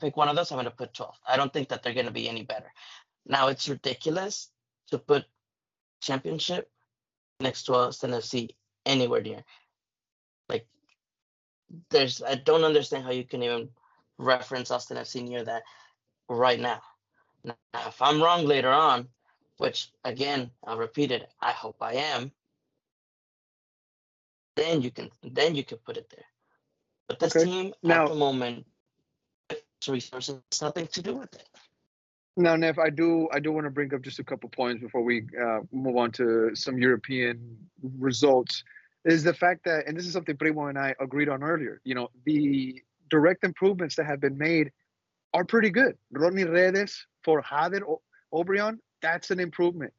[0.00, 1.18] Pick one of those, I'm going to put 12th.
[1.28, 2.72] I don't think that they're going to be any better.
[3.26, 4.48] Now, it's ridiculous
[4.90, 5.26] to put
[6.00, 6.70] championship
[7.40, 8.48] next to Austin FC
[8.86, 9.44] anywhere near.
[11.90, 13.68] There's, I don't understand how you can even
[14.18, 15.62] reference Austin FC near that
[16.28, 16.82] right now.
[17.44, 19.08] Now, if I'm wrong later on,
[19.58, 22.32] which again, I'll repeat it, I hope I am,
[24.56, 26.24] then you can then you can put it there.
[27.08, 27.44] But this Okay.
[27.44, 28.66] team Now- at the moment,
[29.48, 31.48] its resources, has nothing to do with it.
[32.36, 35.02] Now, Nef, I do I do want to bring up just a couple points before
[35.02, 38.64] we uh, move on to some European results.
[39.04, 41.80] Is the fact that, and this is something Primo and I agreed on earlier.
[41.84, 44.70] You know, the direct improvements that have been made
[45.32, 45.96] are pretty good.
[46.12, 49.92] Rodney Redes for Hader o- Obrian, that's an improvement.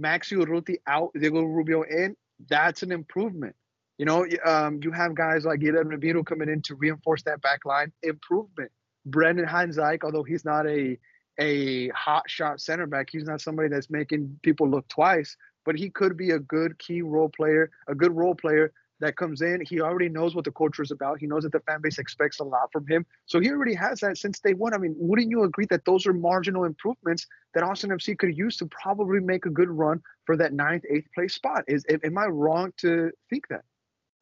[0.00, 2.16] Maxi Urruti out, Diego Rubio in,
[2.48, 3.54] that's an improvement.
[3.98, 7.64] You know, um, you have guys like Guillermo Ramiro coming in to reinforce that back
[7.64, 8.70] line, improvement.
[9.06, 10.98] Brendan Hines-Ike, although he's not a
[11.40, 13.08] a hot shot center back.
[13.10, 15.36] He's not somebody that's making people look twice,
[15.68, 19.42] but he could be a good key role player, a good role player that comes
[19.42, 19.62] in.
[19.68, 21.20] He already knows what the culture is about.
[21.20, 23.04] He knows that the fan base expects a lot from him.
[23.26, 24.72] So he already has that since day one.
[24.72, 28.56] I mean, wouldn't you agree that those are marginal improvements that Austin FC could use
[28.56, 31.64] to probably make a good run for that ninth, eighth place spot?
[31.68, 33.64] Is am I wrong to think that?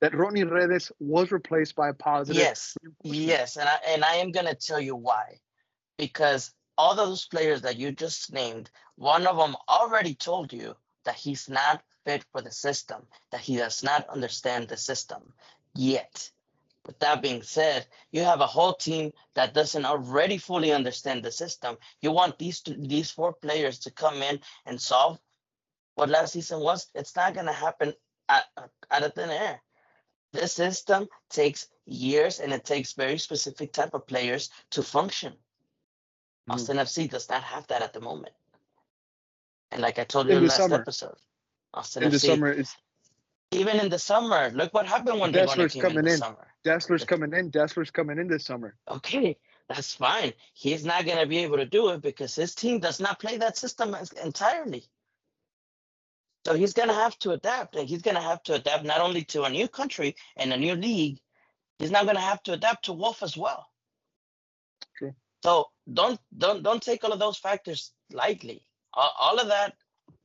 [0.01, 2.43] That Ronnie Redes was replaced by a positive.
[2.43, 5.39] Yes, yes, and I and I am gonna tell you why,
[5.97, 10.75] because all those players that you just named, one of them already told you
[11.07, 13.03] that he's not fit for the system,
[13.33, 15.33] that he does not understand the system
[15.75, 16.31] yet.
[16.87, 21.33] With that being said, you have a whole team that doesn't already fully understand the
[21.33, 21.79] system.
[22.01, 25.19] You want these two, these four players to come in and solve
[25.97, 26.87] what last season was.
[26.95, 27.93] It's not gonna happen
[28.29, 28.45] out,
[28.91, 29.61] out of thin air.
[30.33, 35.33] This system takes years and it takes very specific type of players to function.
[35.33, 36.53] Mm-hmm.
[36.53, 38.35] Austin FC does not have that at the moment.
[39.71, 40.77] And like I told you in in the last summer.
[40.77, 41.17] episode,
[41.75, 42.77] Austin in the summer, it's
[43.53, 46.12] even in the summer, look what happened when they won a Dessler's in coming the
[46.12, 46.19] in.
[46.19, 46.47] summer.
[46.64, 47.51] Dessler's coming in.
[47.51, 48.75] Dessler's coming in this summer.
[48.89, 49.37] Okay,
[49.69, 50.33] that's fine.
[50.53, 53.39] He's not going to be able to do it because his team does not play
[53.39, 54.85] that system entirely.
[56.45, 59.01] So he's going to have to adapt, and he's going to have to adapt not
[59.01, 61.19] only to a new country and a new league,
[61.79, 63.67] he's now going to have to adapt to Wolff as well.
[64.97, 65.14] True.
[65.43, 68.64] So don't don't don't take all of those factors lightly.
[68.97, 69.75] All, of that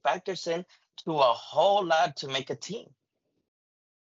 [0.04, 0.66] factors in
[1.06, 2.88] to a whole lot to make a team.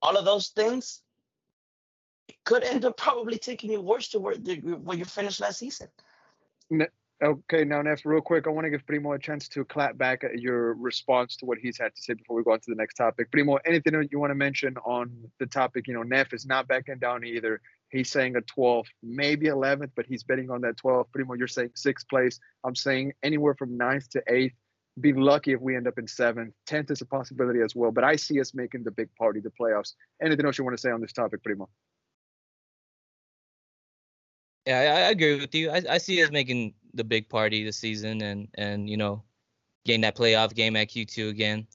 [0.01, 1.01] All of those things
[2.45, 5.89] could end up probably taking you worse to where, where you finished last season.
[7.23, 10.23] Okay, now Nef, real quick, I want to give Primo a chance to clap back
[10.23, 12.75] at your response to what he's had to say before we go on to the
[12.75, 13.31] next topic.
[13.31, 15.09] Primo, anything you want to mention on
[15.39, 15.87] the topic?
[15.87, 17.61] You know, Nef is not backing down either.
[17.93, 21.11] He's saying a 12th, maybe 11th, but he's betting on that 12th.
[21.13, 22.39] Primo, you're saying sixth place.
[22.63, 24.55] I'm saying anywhere from ninth to eighth.
[24.99, 26.55] Be lucky if we end up in seventh.
[26.65, 29.51] Tenth is a possibility as well, but I see us making the big party, the
[29.51, 29.93] playoffs.
[30.23, 31.69] Anything else you want to say on this topic, Primo?
[34.65, 35.69] Yeah, I, I agree with you.
[35.69, 39.23] I, I see us making the big party this season and and you know
[39.85, 41.67] getting that playoff game at Q2 again.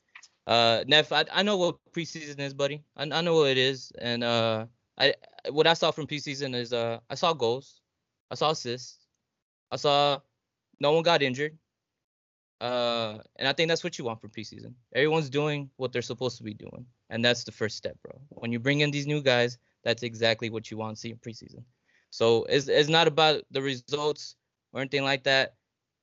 [0.49, 2.83] Uh, Nef, I, I know what preseason is, buddy.
[2.97, 4.67] I, I know what it is, and uh,
[4.99, 5.15] I
[5.51, 7.81] what I saw from preseason is uh I saw goals,
[8.31, 8.99] I saw assists,
[9.71, 10.21] I saw
[10.81, 11.57] no one got injured.
[12.61, 14.75] Uh, and I think that's what you want from preseason.
[14.93, 18.21] Everyone's doing what they're supposed to be doing, and that's the first step, bro.
[18.31, 21.19] When you bring in these new guys, that's exactly what you want to see in
[21.19, 21.63] preseason.
[22.11, 24.35] So it's it's not about the results
[24.73, 25.55] or anything like that.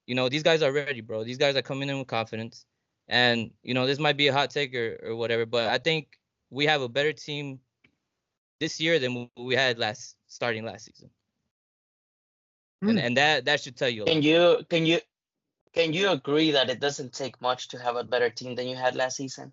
[0.07, 1.23] You know, these guys are ready, bro.
[1.25, 2.65] These guys are coming in with confidence.
[3.07, 6.17] And, you know, this might be a hot take or, or whatever, but I think
[6.49, 7.59] we have a better team
[8.59, 11.09] this year than we had last starting last season.
[12.81, 12.89] Hmm.
[12.89, 14.23] And and that that should tell you a Can lot.
[14.23, 14.99] you can you
[15.73, 18.75] can you agree that it doesn't take much to have a better team than you
[18.75, 19.51] had last season?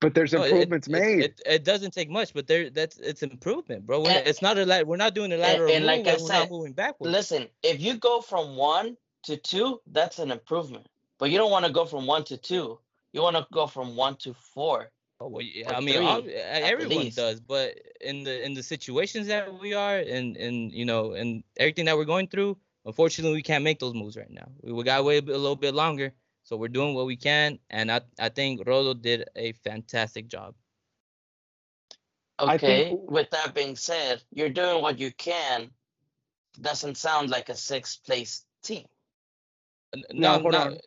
[0.00, 1.20] But there's No, it- improvements it, made.
[1.24, 4.04] It, it, doesn't take much, but there that's it's improvement, bro.
[4.06, 6.18] And- it's not a lat- we're not doing a lateral and move, like I we're
[6.20, 7.12] not said, moving backwards.
[7.12, 10.86] Listen, if you go from one to two, that's an improvement.
[11.18, 12.78] But you don't want to go from one to two.
[13.12, 14.90] You want to go from one to four.
[15.22, 17.16] Oh, well, yeah, or I mean, three, everyone least.
[17.18, 21.44] does, but in the in the situations that we are, and and you know, and
[21.58, 22.56] everything that we're going through,
[22.86, 24.48] unfortunately, we can't make those moves right now.
[24.62, 27.58] We, we got to wait a, little bit longer, so we're doing what we can,
[27.68, 30.54] and I I think Rodo did a fantastic job.
[32.40, 32.88] Okay.
[32.88, 35.70] think- With that being said, you're doing what you can.
[36.58, 38.86] Doesn't sound like a sixth place team.
[40.14, 40.78] No, No, no,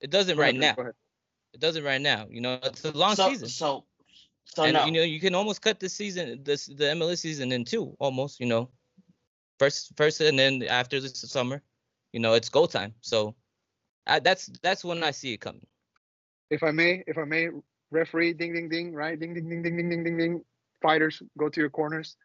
[0.00, 0.92] it doesn't right ahead, now.
[1.52, 1.54] Go ahead.
[1.54, 2.26] It doesn't right now.
[2.30, 3.48] You know, it's a long so, season.
[3.48, 3.84] So,
[4.44, 4.86] so and no.
[4.86, 8.40] you know you can almost cut the season this the MLS season in two almost
[8.40, 8.70] you know
[9.58, 11.62] first first and then after the summer
[12.12, 13.34] you know it's go time so
[14.06, 15.66] I, that's that's when I see it coming
[16.50, 17.48] if I may, if I may,
[17.90, 19.18] referee, ding, ding, ding, right?
[19.18, 20.44] Ding, ding, ding, ding, ding, ding, ding, ding.
[20.80, 22.16] Fighters, go to your corners.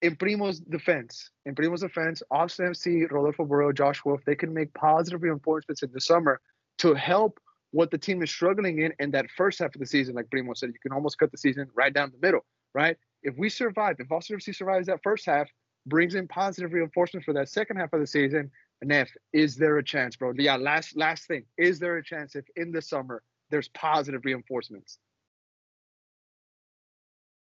[0.00, 4.72] In Primo's defense, in Primo's defense, Austin FC, Rodolfo Borrell, Josh Wolff, they can make
[4.74, 6.40] positive reinforcements in the summer
[6.78, 7.38] to help
[7.72, 10.14] what the team is struggling in in that first half of the season.
[10.14, 12.44] Like Primo said, you can almost cut the season right down the middle,
[12.74, 12.96] right?
[13.22, 15.48] If we survive, if Austin FC survives that first half,
[15.86, 18.50] brings in positive reinforcements for that second half of the season,
[18.82, 20.32] Nef, is there a chance, bro?
[20.36, 21.44] Yeah, last last thing.
[21.56, 24.98] Is there a chance if in the summer there's positive reinforcements?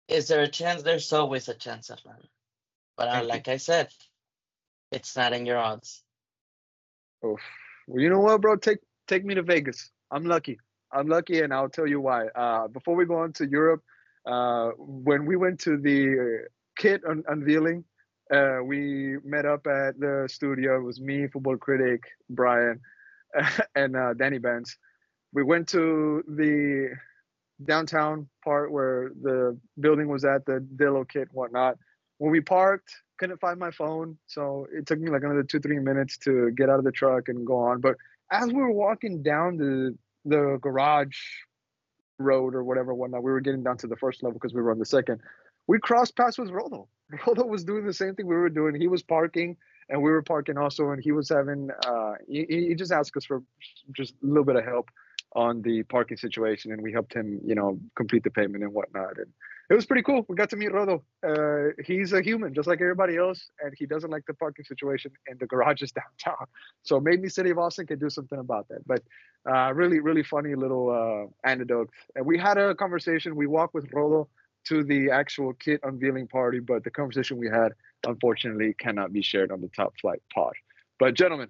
[0.08, 0.82] Is there a chance?
[0.82, 2.02] There's always a chance that.
[2.96, 3.88] But uh, like I said,
[4.90, 6.02] it's not in your odds.
[7.24, 7.38] Oh,
[7.86, 8.56] well, you know what, bro?
[8.56, 9.90] Take take me to Vegas.
[10.12, 10.58] I'm lucky.
[10.92, 12.26] I'm lucky, and I'll tell you why.
[12.28, 13.82] Uh, before we go on to Europe,
[14.26, 16.46] uh, when we went to the
[16.76, 17.84] kit un- unveiling,
[18.30, 20.76] uh, we met up at the studio.
[20.76, 22.80] It was me, football critic Brian,
[23.74, 24.76] and uh, Danny Benz.
[25.32, 26.90] We went to the
[27.64, 31.78] downtown part where the building was at, the Dillo kit, whatnot.
[32.18, 35.78] When we parked, couldn't find my phone, so it took me like another two, three
[35.78, 37.80] minutes to get out of the truck and go on.
[37.80, 37.96] But
[38.30, 41.16] as we were walking down the the garage
[42.18, 44.62] road or whatever, one whatnot, we were getting down to the first level because we
[44.62, 45.20] were on the second.
[45.66, 46.86] We crossed paths with Rodo.
[47.12, 48.74] Rodo was doing the same thing we were doing.
[48.74, 49.56] He was parking
[49.88, 51.70] and we were parking also, and he was having.
[51.86, 53.42] Uh, he, he just asked us for
[53.94, 54.90] just a little bit of help
[55.34, 59.16] on the parking situation, and we helped him, you know, complete the payment and whatnot.
[59.18, 59.28] And
[59.70, 60.26] it was pretty cool.
[60.28, 61.02] We got to meet Rodo.
[61.26, 65.12] Uh, he's a human, just like everybody else, and he doesn't like the parking situation
[65.26, 66.46] in the garages downtown.
[66.82, 68.86] So maybe City of Austin can do something about that.
[68.86, 69.02] But
[69.50, 71.90] uh, really, really funny little uh, anecdote.
[72.14, 73.34] And we had a conversation.
[73.34, 74.28] We walked with Rodo
[74.64, 77.72] to the actual kit unveiling party, but the conversation we had,
[78.06, 80.52] unfortunately, cannot be shared on the top flight pod.
[80.98, 81.48] But gentlemen,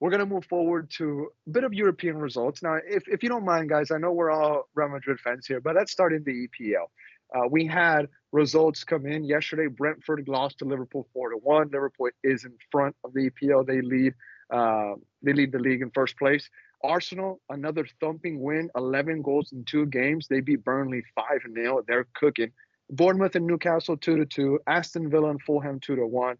[0.00, 2.76] we're gonna move forward to a bit of European results now.
[2.86, 5.76] If if you don't mind, guys, I know we're all Real Madrid fans here, but
[5.76, 6.86] let's start in the EPL.
[7.34, 9.66] Uh, we had results come in yesterday.
[9.66, 11.68] Brentford lost to Liverpool four to one.
[11.72, 13.66] Liverpool is in front of the EPL.
[13.66, 14.14] They lead.
[14.52, 16.48] Uh, they lead the league in first place.
[16.84, 20.28] Arsenal, another thumping win, 11 goals in two games.
[20.28, 21.82] They beat Burnley 5 0.
[21.88, 22.52] They're cooking.
[22.90, 24.60] Bournemouth and Newcastle 2 to 2.
[24.66, 26.36] Aston Villa and Fulham 2 to 1.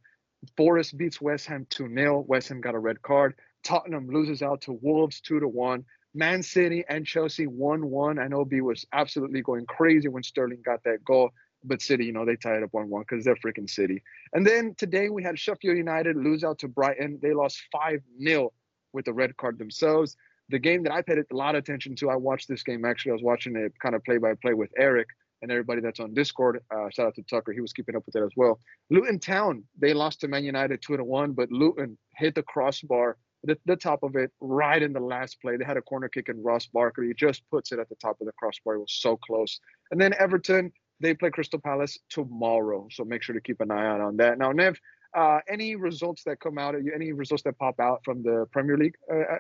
[0.56, 2.24] Forest beats West Ham 2 0.
[2.26, 3.34] West Ham got a red card.
[3.62, 5.84] Tottenham loses out to Wolves 2 to 1.
[6.14, 8.18] Man City and Chelsea 1 1.
[8.18, 11.30] And know B was absolutely going crazy when Sterling got that goal.
[11.64, 14.02] But City, you know, they tied up 1 1 because they're freaking City.
[14.32, 17.18] And then today we had Sheffield United lose out to Brighton.
[17.22, 18.52] They lost 5 0
[18.92, 20.16] with the red card themselves.
[20.50, 23.12] The game that I paid a lot of attention to, I watched this game actually.
[23.12, 25.08] I was watching it kind of play by play with Eric
[25.44, 26.60] and everybody that's on Discord.
[26.74, 27.52] Uh, shout out to Tucker.
[27.52, 28.58] He was keeping up with it as well.
[28.90, 33.16] Luton Town, they lost to Man United 2 to 1, but Luton hit the crossbar
[33.44, 35.56] the, the top of it right in the last play.
[35.56, 38.26] They had a corner kick and Ross Barkley just puts it at the top of
[38.26, 38.74] the crossbar.
[38.74, 39.60] It was so close.
[39.90, 42.88] And then Everton, they play Crystal Palace tomorrow.
[42.90, 44.38] So make sure to keep an eye out on that.
[44.38, 44.78] Now, Nef,
[45.14, 48.94] uh, any results that come out any results that pop out from the Premier League
[49.12, 49.38] uh, uh,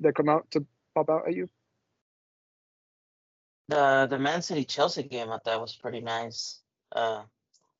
[0.00, 1.48] that come out to pop out at you?
[3.68, 6.60] The the Man City Chelsea game I thought was pretty nice.
[6.90, 7.22] Uh,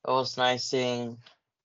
[0.07, 1.19] it was nice seeing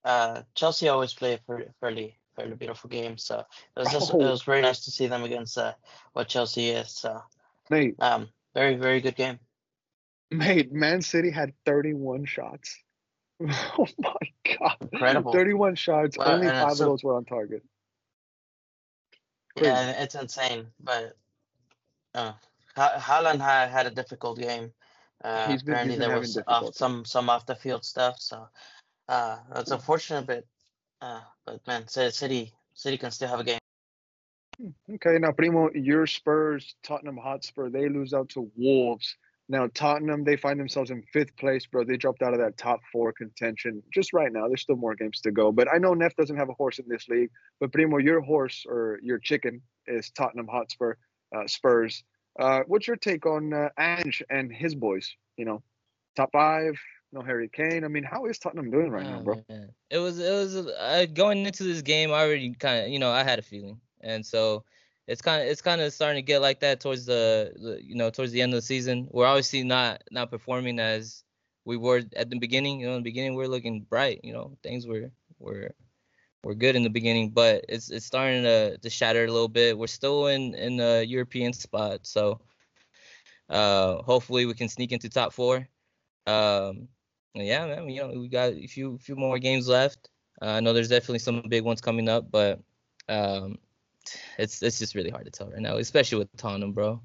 [0.04, 3.18] uh, Chelsea always play pretty fairly fairly beautiful game.
[3.18, 4.22] So it was just oh.
[4.22, 5.74] it was very nice to see them against uh,
[6.14, 6.92] what Chelsea is.
[6.92, 7.22] So
[7.70, 9.40] mate, um, very very good game.
[10.30, 12.78] Mate, Man City had 31 shots.
[13.78, 14.90] Oh my god!
[14.92, 15.32] Incredible.
[15.32, 16.18] 31 shots.
[16.18, 17.62] Well, only five of those were on target.
[19.56, 19.70] Crazy.
[19.70, 20.68] Yeah, it's insane.
[20.84, 21.16] But
[22.16, 22.34] uh,
[22.78, 24.72] Haaland had, had a difficult game.
[25.24, 28.18] Uh, been, apparently there was off, some some off the field stuff.
[28.20, 28.48] So
[29.10, 30.44] uh, it's unfortunate, but
[31.02, 33.60] uh, but man, City City can still have a game.
[34.62, 39.16] Hmm, okay, now Primo, your Spurs, Tottenham Hotspur, they lose out to Wolves.
[39.50, 41.84] Now Tottenham, they find themselves in fifth place, bro.
[41.84, 44.48] They dropped out of that top four contention just right now.
[44.48, 45.52] There's still more games to go.
[45.52, 47.30] But I know Nef doesn't have a horse in this league.
[47.60, 50.96] But Primo, your horse or your chicken is Tottenham Hotspur,
[51.36, 52.04] uh, Spurs.
[52.38, 55.16] Uh, what's your take on uh, Ange and his boys?
[55.38, 55.64] You know,
[56.16, 56.80] top five,
[57.12, 57.84] no Harry Kane.
[57.84, 59.44] I mean, how is Tottenham doing right oh, now, bro?
[59.50, 59.70] Man.
[59.90, 62.12] It was it was uh, going into this game.
[62.12, 64.64] I already kind of you know I had a feeling, and so
[65.08, 67.96] it's kind of it's kind of starting to get like that towards the, the, you
[67.96, 69.08] know towards the end of the season.
[69.12, 71.24] We're obviously not not performing as
[71.66, 72.82] we were at the beginning.
[72.82, 74.20] You know, in the beginning we are looking bright.
[74.24, 75.10] You know, things were
[75.40, 75.72] were
[76.48, 79.78] were good in the beginning, but it's it's starting to to shatter a little bit.
[79.78, 82.40] We're still in in the European spot, so
[83.50, 85.68] uh hopefully we can sneak into top four.
[86.26, 86.88] Um,
[87.34, 90.10] yeah, man, you know we got a few few more games left.
[90.42, 92.60] Uh, I know there's definitely some big ones coming up, but
[93.10, 93.58] um,
[94.38, 97.02] it's it's just really hard to tell right now, especially with Tottenham, bro.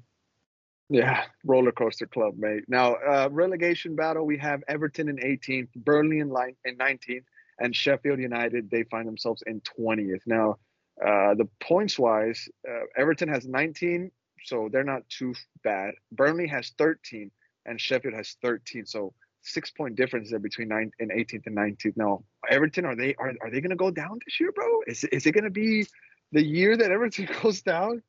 [0.89, 2.63] Yeah, roller coaster club, mate.
[2.67, 7.23] Now, uh, relegation battle, we have Everton in 18th, Burnley in, line, in 19th,
[7.59, 10.21] and Sheffield United, they find themselves in 20th.
[10.25, 10.57] Now,
[11.01, 14.11] uh, the points wise, uh, Everton has 19,
[14.45, 15.33] so they're not too
[15.63, 15.93] bad.
[16.11, 17.31] Burnley has 13,
[17.65, 18.85] and Sheffield has 13.
[18.85, 21.97] So six point difference there between 9th and 18th and 19th.
[21.97, 24.81] Now, Everton, are they are, are they going to go down this year, bro?
[24.87, 25.85] Is, is it going to be
[26.33, 28.03] the year that Everton goes down.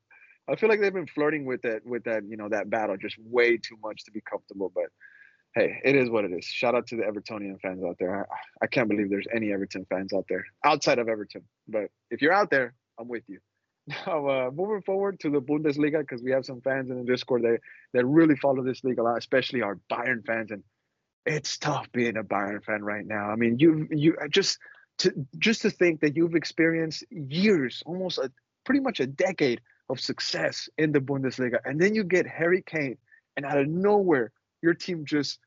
[0.47, 3.17] I feel like they've been flirting with that with that you know that battle just
[3.19, 4.71] way too much to be comfortable.
[4.73, 4.85] But
[5.55, 6.45] hey, it is what it is.
[6.45, 8.27] Shout out to the Evertonian fans out there.
[8.29, 11.43] I, I can't believe there's any Everton fans out there outside of Everton.
[11.67, 13.39] But if you're out there, I'm with you.
[14.07, 17.43] Now, uh, moving forward to the Bundesliga, because we have some fans in the Discord
[17.43, 17.59] that
[17.93, 20.63] that really follow this league a lot, especially our Bayern fans, and
[21.23, 23.29] it's tough being a Bayern fan right now.
[23.29, 24.57] I mean, you you just
[24.99, 28.31] to just to think that you've experienced years, almost a
[28.65, 32.97] pretty much a decade of success in the Bundesliga, and then you get Harry Kane,
[33.37, 34.31] and out of nowhere,
[34.63, 35.37] your team just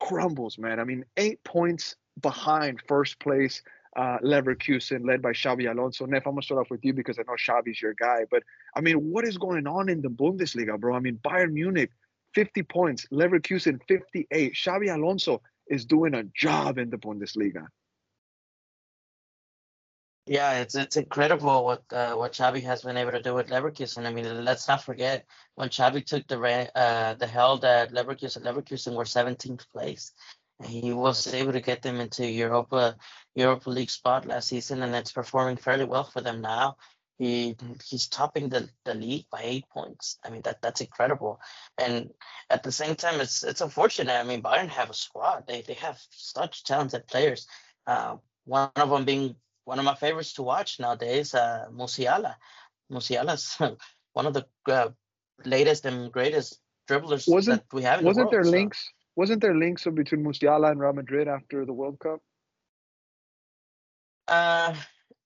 [0.00, 0.80] crumbles, man.
[0.80, 3.62] I mean, eight points behind first place
[3.96, 6.06] uh, Leverkusen, led by Xabi Alonso.
[6.06, 8.24] Nef, I'm gonna start off with you because I know Xabi's your guy.
[8.30, 8.42] But
[8.76, 10.94] I mean, what is going on in the Bundesliga, bro?
[10.94, 11.90] I mean, Bayern Munich,
[12.34, 14.54] 50 points, Leverkusen, 58.
[14.54, 17.66] Xabi Alonso is doing a job in the Bundesliga.
[20.28, 24.04] Yeah, it's it's incredible what uh, what Xabi has been able to do with Leverkusen.
[24.04, 25.24] I mean, let's not forget
[25.54, 26.38] when Xabi took the
[26.76, 28.42] uh, the held at Leverkusen.
[28.42, 30.12] Leverkusen were 17th place.
[30.60, 32.96] And he was able to get them into Europa
[33.34, 36.76] Europa League spot last season, and it's performing fairly well for them now.
[37.18, 37.56] He
[37.86, 40.18] he's topping the, the league by eight points.
[40.22, 41.40] I mean that that's incredible.
[41.78, 42.10] And
[42.50, 44.12] at the same time, it's it's unfortunate.
[44.12, 45.44] I mean, Bayern have a squad.
[45.46, 47.46] They they have such talented players.
[47.86, 49.36] Uh, one of them being
[49.68, 52.34] one of my favorites to watch nowadays, uh, Musiala.
[52.90, 53.56] Musiala's
[54.14, 54.88] one of the uh,
[55.44, 56.58] latest and greatest
[56.88, 58.02] dribblers wasn't, that we have.
[58.02, 58.50] wasn't the world, there so.
[58.50, 58.90] links?
[59.14, 62.20] Wasn't there links between Musiala and Real Madrid after the World Cup?
[64.26, 64.74] Uh,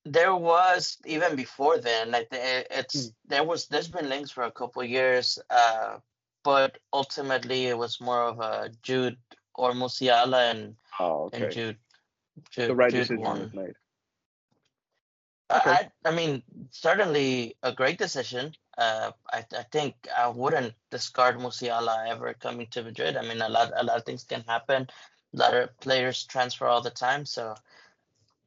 [0.05, 2.11] there was even before then.
[2.11, 3.11] Like it's hmm.
[3.28, 5.38] there was there's been links for a couple years.
[5.51, 5.99] Uh,
[6.43, 9.18] but ultimately it was more of a Jude
[9.55, 11.45] or Musiala and oh, okay.
[11.45, 11.76] and Jude.
[12.51, 13.74] Jude the right Jude decision was made.
[15.53, 15.70] Okay.
[15.70, 18.55] I, I mean, certainly a great decision.
[18.78, 23.16] Uh, I, I think I wouldn't discard Musiala ever coming to Madrid.
[23.16, 24.88] I mean, a lot a lot of things can happen.
[25.34, 27.55] A lot of players transfer all the time, so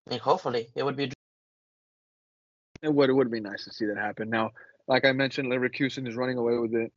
[0.07, 1.11] I mean, hopefully it would be.
[2.81, 4.29] It would it would be nice to see that happen.
[4.29, 4.51] Now,
[4.87, 6.91] like I mentioned, Leverkusen is running away with it.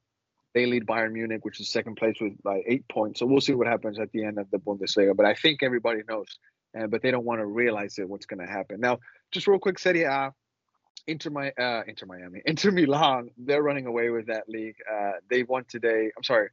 [0.55, 3.21] They lead Bayern Munich, which is second place with by eight points.
[3.21, 5.15] So we'll see what happens at the end of the Bundesliga.
[5.15, 6.39] But I think everybody knows,
[6.79, 8.09] uh, but they don't want to realize it.
[8.09, 8.99] What's going to happen now?
[9.31, 10.33] Just real quick, Serie A.
[11.07, 14.77] Inter, my, uh, Inter Miami, Inter Milan, they're running away with that league.
[14.91, 16.11] Uh, they won today.
[16.17, 16.51] I'm sorry,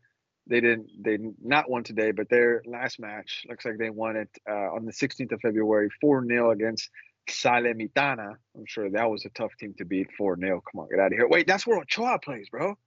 [0.48, 0.90] they didn't.
[1.04, 4.86] They not won today, but their last match looks like they won it uh, on
[4.86, 6.90] the 16th of February, four 0 against
[7.30, 8.36] Salernitana.
[8.56, 11.08] I'm sure that was a tough team to beat, four 0 Come on, get out
[11.08, 11.28] of here.
[11.28, 12.78] Wait, that's where Ochoa plays, bro.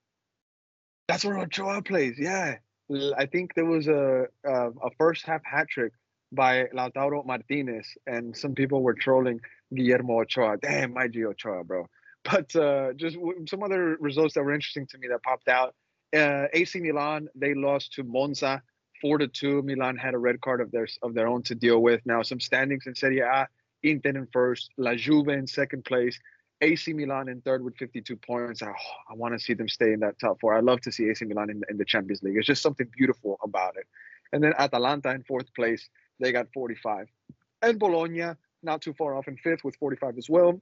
[1.08, 2.16] That's where Ochoa plays.
[2.18, 2.56] Yeah,
[3.16, 5.92] I think there was a a, a first half hat trick
[6.32, 9.40] by Lautaro Martinez, and some people were trolling
[9.74, 10.56] Guillermo Ochoa.
[10.58, 11.86] Damn, my G Ochoa, bro.
[12.24, 15.74] But uh, just w- some other results that were interesting to me that popped out.
[16.14, 18.60] Uh, AC Milan they lost to Monza
[19.00, 19.62] four to two.
[19.62, 22.00] Milan had a red card of their of their own to deal with.
[22.04, 23.48] Now some standings in Serie A:
[23.82, 26.18] Inter in first, La Juve in second place,
[26.60, 28.62] AC Milan in third with 52 points.
[28.62, 28.70] I,
[29.10, 30.54] I want to see them stay in that top four.
[30.56, 32.36] I love to see AC Milan in, in the Champions League.
[32.36, 33.86] It's just something beautiful about it.
[34.32, 35.88] And then Atalanta in fourth place,
[36.20, 37.06] they got 45.
[37.62, 40.60] And Bologna, not too far off in fifth with 45 as well.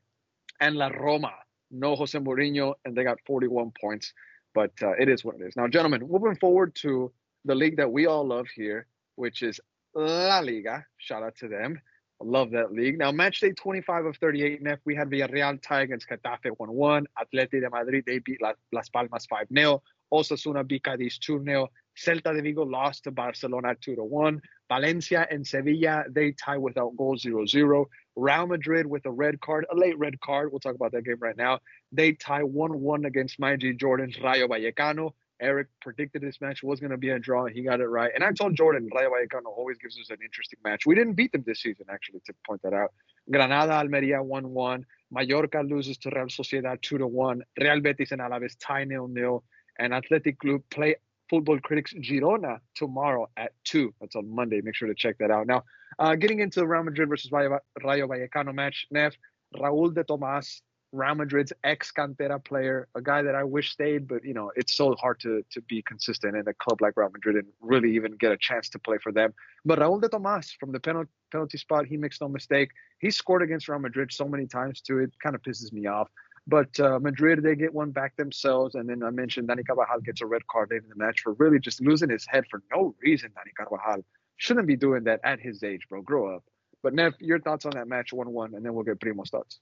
[0.61, 1.33] And La Roma,
[1.71, 4.13] no Jose Mourinho, and they got 41 points.
[4.55, 5.57] But uh, it is what it is.
[5.57, 7.13] Now, gentlemen, moving forward to
[7.45, 8.87] the league that we all love here,
[9.17, 9.61] which is
[9.95, 10.85] La Liga.
[10.99, 11.79] Shout out to them.
[12.21, 12.99] I love that league.
[12.99, 17.07] Now, match day 25 of 38 Nef, we had Villarreal tie against Getafe 1 1.
[17.19, 18.41] Atleti de Madrid, they beat
[18.73, 19.83] Las Palmas 5 0.
[20.13, 21.69] Osasuna beat Cadiz 2 0.
[21.97, 24.41] Celta de Vigo lost to Barcelona 2 to 1.
[24.69, 27.89] Valencia and Sevilla, they tie without goals 0 0.
[28.17, 30.51] Real Madrid with a red card, a late red card.
[30.51, 31.61] We'll talk about that game right now.
[31.93, 35.13] They tie 1 1 against my G Jordan's Rayo Vallecano.
[35.41, 37.45] Eric predicted this match was going to be a draw.
[37.47, 38.11] He got it right.
[38.15, 40.87] And I told Jordan, Rayo Vallecano always gives us an interesting match.
[40.87, 42.93] We didn't beat them this season, actually, to point that out.
[43.31, 44.87] Granada, Almeria 1 1.
[45.11, 47.43] Mallorca loses to Real Sociedad 2 1.
[47.61, 49.43] Real Betis and Alaves tie 0 0.
[49.79, 50.97] And Athletic Club play
[51.29, 53.93] Football Critics Girona tomorrow at 2.
[54.01, 54.61] That's on Monday.
[54.63, 55.47] Make sure to check that out.
[55.47, 55.65] Now,
[55.99, 59.15] uh, getting into the Real Madrid versus Rayo Vallecano match, Nef,
[59.55, 60.61] Raúl de Tomás
[60.93, 64.75] Real Madrid's ex Cantera player, a guy that I wish stayed, but you know it's
[64.75, 68.13] so hard to to be consistent in a club like Real Madrid and really even
[68.13, 69.35] get a chance to play for them.
[69.65, 72.71] But Raúl de Tomás from the penalty penalty spot, he makes no mistake.
[73.01, 74.99] He scored against Real Madrid so many times too.
[74.99, 76.09] It kind of pisses me off.
[76.47, 78.75] But uh, Madrid, they get one back themselves.
[78.75, 81.33] And then I mentioned Dani Carvajal gets a red card late in the match for
[81.35, 83.31] really just losing his head for no reason.
[83.31, 84.05] Dani Carvajal
[84.37, 86.03] shouldn't be doing that at his age, bro.
[86.03, 86.45] Grow up.
[86.83, 89.59] But Nev, your thoughts on that match 1 1, and then we'll get Primo's thoughts.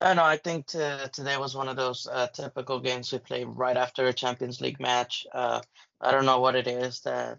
[0.00, 0.24] I know.
[0.24, 4.06] I think to, today was one of those uh, typical games we play right after
[4.06, 5.26] a Champions League match.
[5.32, 5.62] Uh,
[6.00, 7.38] I don't know what it is that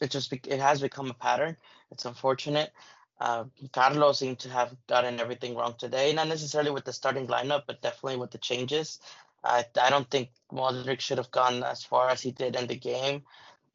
[0.00, 1.56] it just be, it has become a pattern.
[1.92, 2.72] It's unfortunate.
[3.20, 7.62] Uh, Carlos seemed to have gotten everything wrong today, not necessarily with the starting lineup,
[7.66, 9.00] but definitely with the changes.
[9.44, 12.76] I I don't think Modric should have gone as far as he did in the
[12.76, 13.22] game.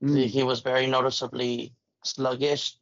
[0.04, 0.26] Mm.
[0.26, 1.74] He was very noticeably
[2.04, 2.78] sluggish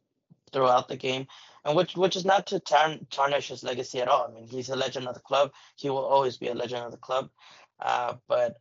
[0.52, 1.26] throughout the game
[1.68, 4.26] and which which is not to tarn, tarnish his legacy at all.
[4.28, 5.52] I mean, he's a legend of the club.
[5.76, 7.30] He will always be a legend of the club.
[7.78, 8.60] Uh, but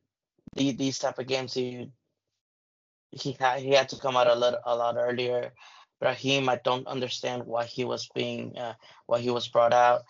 [0.55, 1.91] the, these type of games, he
[3.11, 5.53] he had he had to come out a lot a lot earlier.
[5.99, 8.73] Brahim, I don't understand why he was being uh,
[9.05, 10.03] why he was brought out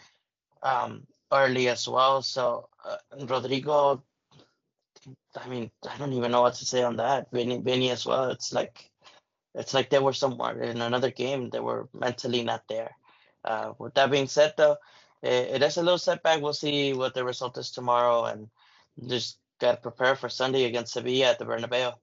[0.63, 2.21] um, early as well.
[2.21, 4.01] So uh, Rodrygo,
[5.35, 7.31] I mean, I don't even know what to say on that.
[7.31, 8.29] Vinny, Vinny as well.
[8.31, 8.91] It's like
[9.55, 11.49] it's like they were somewhere in another game.
[11.49, 12.91] They were mentally not there.
[13.43, 14.77] Uh, with that being said, though,
[15.23, 16.41] it, it is a little setback.
[16.41, 18.49] We'll see what the result is tomorrow, and
[19.07, 21.93] just got to prepare for Sunday against Sevilla at the Bernabeu.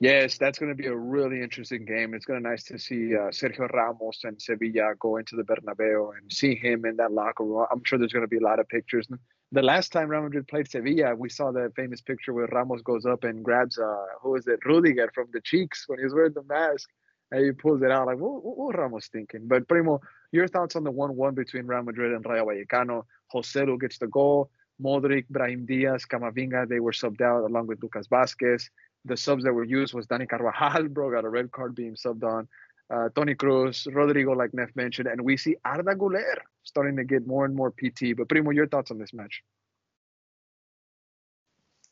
[0.00, 2.14] Yes, that's going to be a really interesting game.
[2.14, 5.42] It's going to be nice to see uh, Sergio Ramos and Sevilla go into the
[5.42, 7.66] Bernabeu and see him in that locker room.
[7.70, 9.06] I'm sure there's going to be a lot of pictures.
[9.52, 13.06] The last time Real Madrid played Sevilla, we saw the famous picture where Ramos goes
[13.06, 16.42] up and grabs, uh, who is it, Rudiger from the cheeks when he's wearing the
[16.42, 16.88] mask.
[17.30, 19.46] and he pulls it out like, what, what, what Ramos thinking?
[19.46, 20.00] But Primo,
[20.32, 23.04] your thoughts on the 1-1 between Real Madrid and Rayo Vallecano?
[23.32, 24.50] Joselu gets the goal.
[24.82, 28.68] Modric, Brahim Diaz, Camavinga, they were subbed out along with Lucas Vázquez.
[29.06, 32.24] The subs that were used was Dani Carvajal, bro, got a red card being subbed
[32.24, 32.48] on.
[32.88, 37.26] Uh, Toni Kroos, Rodrygo, like Nef mentioned, and we see Arda Güler starting to get
[37.26, 38.16] more and more PT.
[38.16, 39.42] But Primo, your thoughts on this match?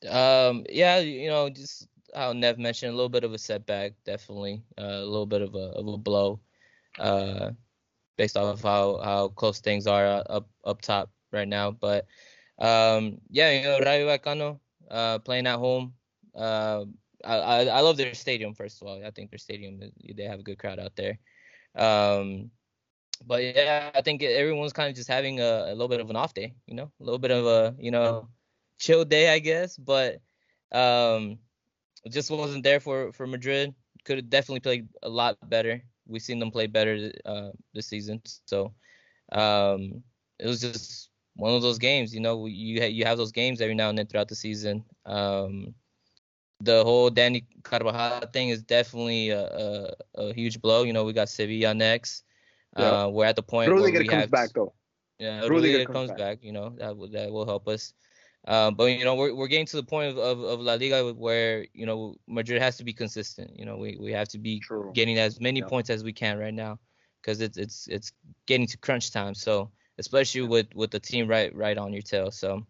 [0.08, 4.62] Um, yeah, you know, just how Nev mentioned, a little bit of a setback, definitely,
[4.78, 6.40] uh, a little bit of a of a blow,
[6.98, 7.50] uh,
[8.16, 11.70] based off of how how close things are uh, up up top right now.
[11.72, 12.06] But
[12.58, 14.60] um, yeah, you know, Rayo Vallecano,
[14.90, 15.94] uh, playing at home.
[16.34, 16.84] Uh,
[17.24, 18.54] I, I, I love their stadium.
[18.54, 19.80] First of all, I think their stadium
[20.14, 21.18] they have a good crowd out there.
[21.74, 22.50] Um,
[23.26, 26.16] but yeah, I think everyone's kind of just having a, a little bit of an
[26.16, 26.54] off day.
[26.66, 28.28] You know, a little bit of a you know
[28.78, 29.76] chill day, I guess.
[29.76, 30.20] But
[30.72, 31.38] um,
[32.10, 33.74] just wasn't there for for Madrid.
[34.04, 35.82] Could have definitely played a lot better.
[36.06, 38.20] We've seen them play better uh, this season.
[38.46, 38.74] So
[39.32, 40.02] um,
[40.38, 42.14] it was just one of those games.
[42.14, 44.84] You know, you ha- you have those games every now and then throughout the season.
[45.06, 45.74] Um,
[46.60, 50.84] the whole Dani Carvajal thing is definitely a, a, a, huge blow.
[50.84, 52.24] You know, we got Sevilla next.
[52.78, 52.84] Yeah.
[52.84, 54.72] Uh, we're at the point Rudiger where we comes have, back though.
[55.18, 56.18] Yeah, Rudiger, Rudiger comes, comes back.
[56.18, 56.38] back.
[56.42, 57.92] You know, that will, that will help us.
[58.46, 61.12] Um, but you know, we're we're getting to the point of, of, of, La Liga
[61.14, 63.58] where you know Madrid has to be consistent.
[63.58, 64.90] You know, we, we have to be True.
[64.94, 65.66] getting as many yeah.
[65.66, 66.78] points as we can right now
[67.22, 68.12] because it's it's it's
[68.46, 69.34] getting to crunch time.
[69.34, 72.30] So especially with with the team right right on your tail.
[72.30, 72.66] So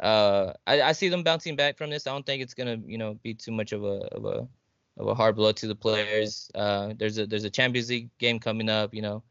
[0.00, 2.06] uh, I, I see them bouncing back from this.
[2.06, 4.48] I don't think it's gonna you know be too much of a of a
[4.96, 6.50] of a hard blow to the players.
[6.54, 8.94] Uh, there's a there's a Champions League game coming up.
[8.94, 9.22] You know,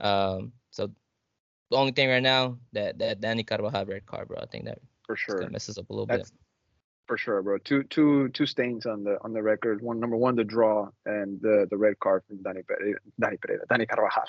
[0.00, 0.90] um, so
[1.70, 4.38] the only thing right now that that Dani Carvajal red card, bro.
[4.40, 5.48] I think that for sure.
[5.50, 6.38] messes up a little That's, bit.
[7.08, 7.58] For sure, bro.
[7.58, 9.82] Two two two stains on the on the record.
[9.82, 13.66] One number one, the draw, and the the red card from Dani Pereira, Dani Pereira,
[13.66, 14.24] Dani Carvajal.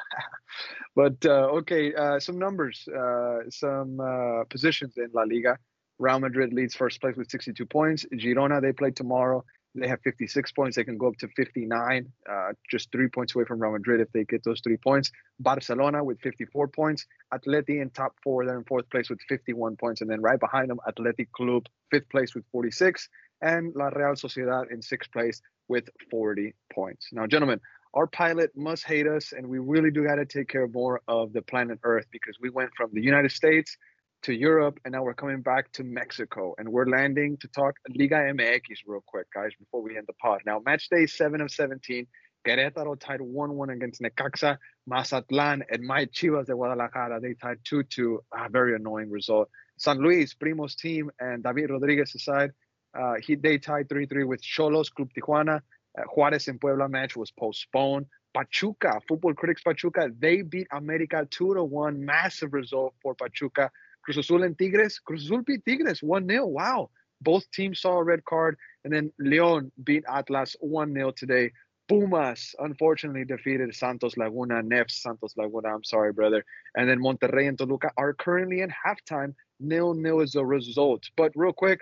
[0.96, 5.58] but uh, okay, uh, some numbers, uh, some uh, positions in La Liga.
[6.00, 8.06] Real Madrid leads first place with 62 points.
[8.14, 9.44] Girona they play tomorrow.
[9.76, 10.76] They have 56 points.
[10.76, 14.12] They can go up to 59, uh, just three points away from Real Madrid if
[14.12, 15.12] they get those three points.
[15.40, 17.06] Barcelona with 54 points.
[17.34, 18.46] Atleti in top four.
[18.46, 20.02] They're in fourth place with 51 points.
[20.02, 23.10] And then right behind them, Athletic Club, fifth place with 46.
[23.42, 27.10] And La Real Sociedad in sixth place with 40 points.
[27.12, 27.60] Now, gentlemen,
[27.96, 31.34] our pilot must hate us, and we really do got to take care more of
[31.34, 33.78] the planet Earth because we went from the United States
[34.24, 38.16] to Europe, and now we're coming back to Mexico, and we're landing to talk Liga
[38.16, 40.42] MX real quick, guys, before we end the pod.
[40.46, 42.08] Now, match day seven of 17.
[42.46, 44.58] Querétaro tied 1-1 against Necaxa.
[44.88, 48.18] Mazatlan and my Chivas de Guadalajara, they tied 2-2.
[48.34, 49.50] A very annoying result.
[49.78, 52.52] San Luis, Primo's team, and David Rodriguez side,
[52.98, 55.62] uh, he, they tied 3-3 with Xolos, Club Tijuana.
[55.98, 58.06] Uh, Juarez and Puebla match was postponed.
[58.34, 61.98] Pachuca, Football Critics Pachuca, they beat America 2-1.
[61.98, 63.70] Massive result for Pachuca.
[64.04, 65.00] Cruz Azul and Tigres.
[65.00, 66.46] Cruz Azul beat Tigres 1 0.
[66.48, 66.90] Wow.
[67.22, 68.58] Both teams saw a red card.
[68.84, 71.52] And then Leon beat Atlas 1 0 today.
[71.90, 75.76] Pumas unfortunately defeated Santos Laguna, Nefs Santos Laguna.
[75.76, 76.46] I'm sorry, brother.
[76.76, 79.34] And then Monterrey and Toluca are currently in halftime.
[79.60, 81.04] Nil nil is the result.
[81.16, 81.82] But real quick,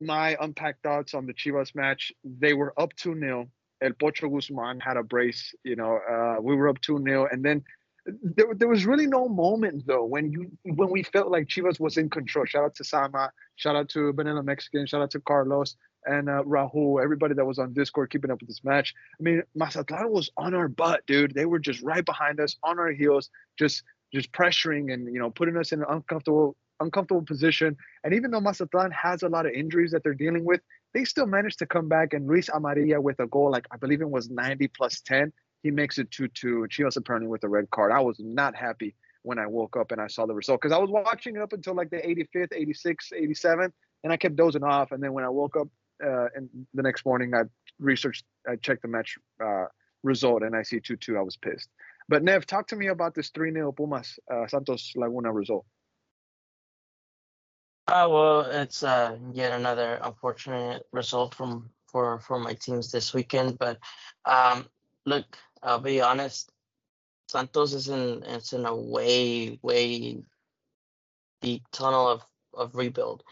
[0.00, 2.12] my unpacked thoughts on the Chivas match.
[2.24, 3.48] They were up 2 0.
[3.80, 7.28] El Pocho Guzman had a brace, you know, uh, we were up 2 0.
[7.30, 7.64] And then
[8.22, 11.96] there, there was really no moment though when you when we felt like Chivas was
[11.96, 12.44] in control.
[12.44, 15.76] Shout out to Sama, shout out to Vanilla Mexican, shout out to Carlos
[16.06, 18.94] and uh, Rahul, everybody that was on Discord keeping up with this match.
[19.18, 21.34] I mean, Mazatlan was on our butt, dude.
[21.34, 23.82] They were just right behind us, on our heels, just
[24.12, 27.76] just pressuring and you know putting us in an uncomfortable uncomfortable position.
[28.04, 30.60] And even though Mazatlan has a lot of injuries that they're dealing with,
[30.94, 32.14] they still managed to come back.
[32.14, 35.32] And Luis Amarilla with a goal, like I believe it was 90 plus 10,
[35.62, 36.62] he makes it 2 2.
[36.62, 37.92] and Chivas apparently with a red card.
[37.92, 40.78] I was not happy when I woke up and I saw the result because I
[40.78, 43.72] was watching it up until like the 85th, 86th, 87th,
[44.04, 44.92] and I kept dozing off.
[44.92, 45.68] And then when I woke up
[46.04, 47.42] uh, and the next morning, I
[47.78, 49.66] researched, I checked the match uh,
[50.02, 51.16] result, and I see 2 2.
[51.16, 51.68] I was pissed.
[52.08, 55.66] But Nev, talk to me about this 3 0 Pumas uh, Santos Laguna result.
[57.86, 63.58] Uh, well, it's uh, yet another unfortunate result from for for my teams this weekend.
[63.58, 63.78] But
[64.24, 64.66] um,
[65.06, 65.24] look,
[65.62, 66.50] I'll be honest.
[67.28, 70.22] Santos is in it's in a way way
[71.42, 72.22] deep tunnel of
[72.54, 73.22] of rebuild.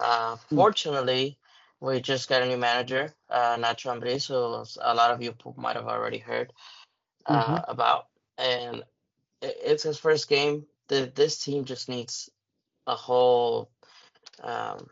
[0.00, 0.56] Uh, mm.
[0.56, 1.38] Fortunately,
[1.80, 4.34] we just got a new manager, uh, Nacho Ambriz, who
[4.80, 6.52] a lot of you might have already heard
[7.26, 7.70] uh, mm-hmm.
[7.70, 8.06] about,
[8.38, 8.84] and
[9.42, 10.64] it's his first game.
[10.88, 12.30] The, this team just needs
[12.86, 13.70] a whole,
[14.42, 14.88] um,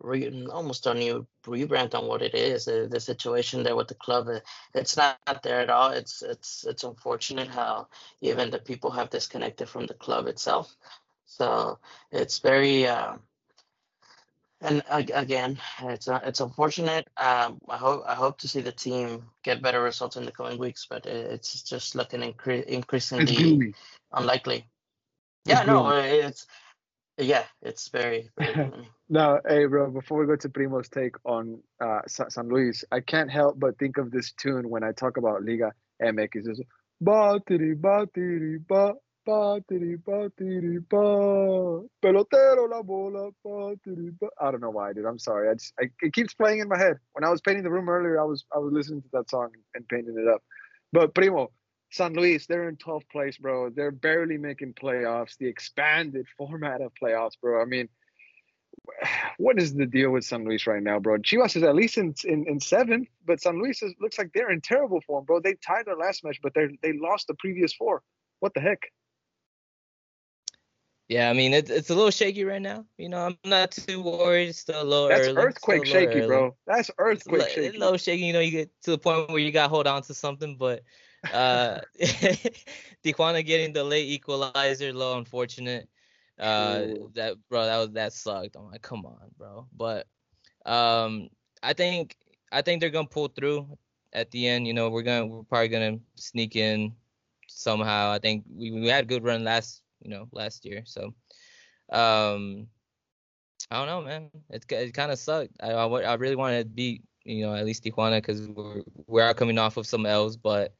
[0.00, 2.66] re- almost a new rebrand on what it is.
[2.66, 4.28] The, the situation there with the club,
[4.74, 5.90] it's not, not there at all.
[5.90, 7.88] It's it's it's unfortunate how
[8.20, 10.74] even the people have disconnected from the club itself.
[11.26, 11.78] So
[12.10, 12.86] it's very.
[12.86, 13.14] Uh,
[14.60, 17.06] and again, it's uh, it's unfortunate.
[17.18, 20.58] Um, I hope I hope to see the team get better results in the coming
[20.58, 23.74] weeks, but it's just looking incre- increasingly
[24.12, 24.66] unlikely.
[25.44, 26.46] Yeah, it's no, it's
[27.18, 28.30] yeah, it's very.
[28.38, 28.70] very
[29.08, 29.90] no, hey, bro.
[29.90, 33.98] Before we go to Primo's take on uh, San Luis, I can't help but think
[33.98, 35.72] of this tune when I talk about Liga
[36.02, 36.28] MX.
[36.34, 36.60] It's
[37.02, 38.94] batiri batiri ba
[39.26, 44.28] batiri batiri ba pelotero la bola batiri ba.
[44.40, 45.06] I don't know why, dude.
[45.06, 45.48] I'm sorry.
[45.50, 46.96] I just I, it keeps playing in my head.
[47.12, 49.50] When I was painting the room earlier, I was I was listening to that song
[49.74, 50.42] and painting it up.
[50.92, 51.50] But Primo,
[51.94, 53.70] San Luis, they're in 12th place, bro.
[53.70, 57.62] They're barely making playoffs, the expanded format of playoffs, bro.
[57.62, 57.88] I mean,
[59.38, 61.18] what is the deal with San Luis right now, bro?
[61.18, 64.50] Chivas is at least in in, in seventh, but San Luis is, looks like they're
[64.50, 65.38] in terrible form, bro.
[65.38, 68.02] They tied their last match, but they they lost the previous four.
[68.40, 68.80] What the heck?
[71.08, 72.86] Yeah, I mean it's it's a little shaky right now.
[72.98, 74.48] You know, I'm not too worried.
[74.48, 75.36] It's still a little That's early.
[75.36, 76.26] earthquake shaky, early.
[76.26, 76.56] bro.
[76.66, 77.76] That's earthquake it's shaky.
[77.76, 78.24] A little shaky.
[78.24, 80.56] You know, you get to the point where you got to hold on to something,
[80.56, 80.82] but
[81.32, 81.80] uh,
[83.04, 85.88] Tijuana getting the late equalizer, low unfortunate.
[86.38, 88.56] Uh, that bro, that was that sucked.
[88.56, 89.66] I'm like, come on, bro.
[89.76, 90.06] But
[90.66, 91.28] um,
[91.62, 92.16] I think
[92.52, 93.78] I think they're gonna pull through
[94.12, 94.66] at the end.
[94.66, 96.92] You know, we're gonna we're probably gonna sneak in
[97.48, 98.10] somehow.
[98.10, 101.14] I think we we had a good run last you know last year, so
[101.90, 102.68] um.
[103.70, 104.30] I don't know, man.
[104.50, 105.52] It it kind of sucked.
[105.62, 109.22] I, I, I really wanted to beat you know at least Tijuana because we're we
[109.22, 110.74] are coming off of some L's, but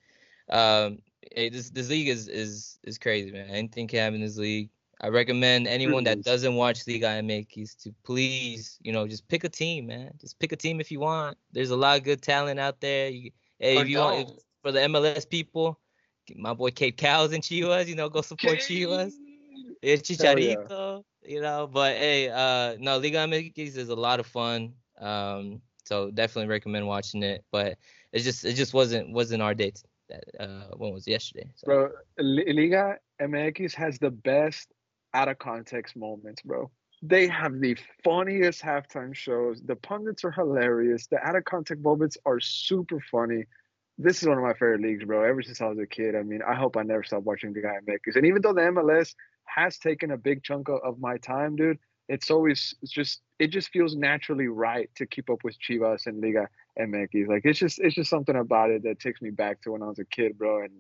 [0.51, 0.99] um,
[1.35, 3.49] hey, this this league is is is crazy, man.
[3.51, 4.71] Anything can happen in this league.
[5.01, 9.49] I recommend anyone that doesn't watch Liga MX to please, you know, just pick a
[9.49, 10.13] team, man.
[10.21, 11.37] Just pick a team if you want.
[11.53, 13.11] There's a lot of good talent out there.
[13.11, 15.79] You, hey, if you want if, for the MLS people,
[16.37, 19.13] my boy Cade Cowell and Chivas, you know, go support Chivas.
[19.83, 21.31] It's Chicharito, yeah.
[21.31, 21.69] you know.
[21.71, 24.73] But hey, uh, no, Liga MX is a lot of fun.
[24.99, 27.45] Um, so definitely recommend watching it.
[27.51, 27.77] But
[28.13, 29.73] it just it just wasn't wasn't our day
[30.09, 31.49] that uh when was yesterday.
[31.57, 31.65] So.
[31.67, 34.69] Bro, Liga MX has the best
[35.15, 36.71] out of context moments, bro.
[37.03, 39.61] They have the funniest halftime shows.
[39.63, 41.07] The pundits are hilarious.
[41.07, 43.45] The out of context moments are super funny.
[43.99, 45.23] This is one of my favorite leagues, bro.
[45.23, 46.17] Ever since I was a kid.
[46.17, 47.79] I mean, I hope I never stop watching the guy.
[48.15, 49.15] And even though the MLS
[49.45, 51.79] has taken a big chunk of, of my time, dude,
[52.09, 56.21] it's always it's just it just feels naturally right to keep up with Chivas and
[56.21, 56.49] Liga
[56.79, 57.29] MX.
[57.29, 59.87] Like it's just it's just something about it that takes me back to when I
[59.87, 60.73] was a kid, bro, and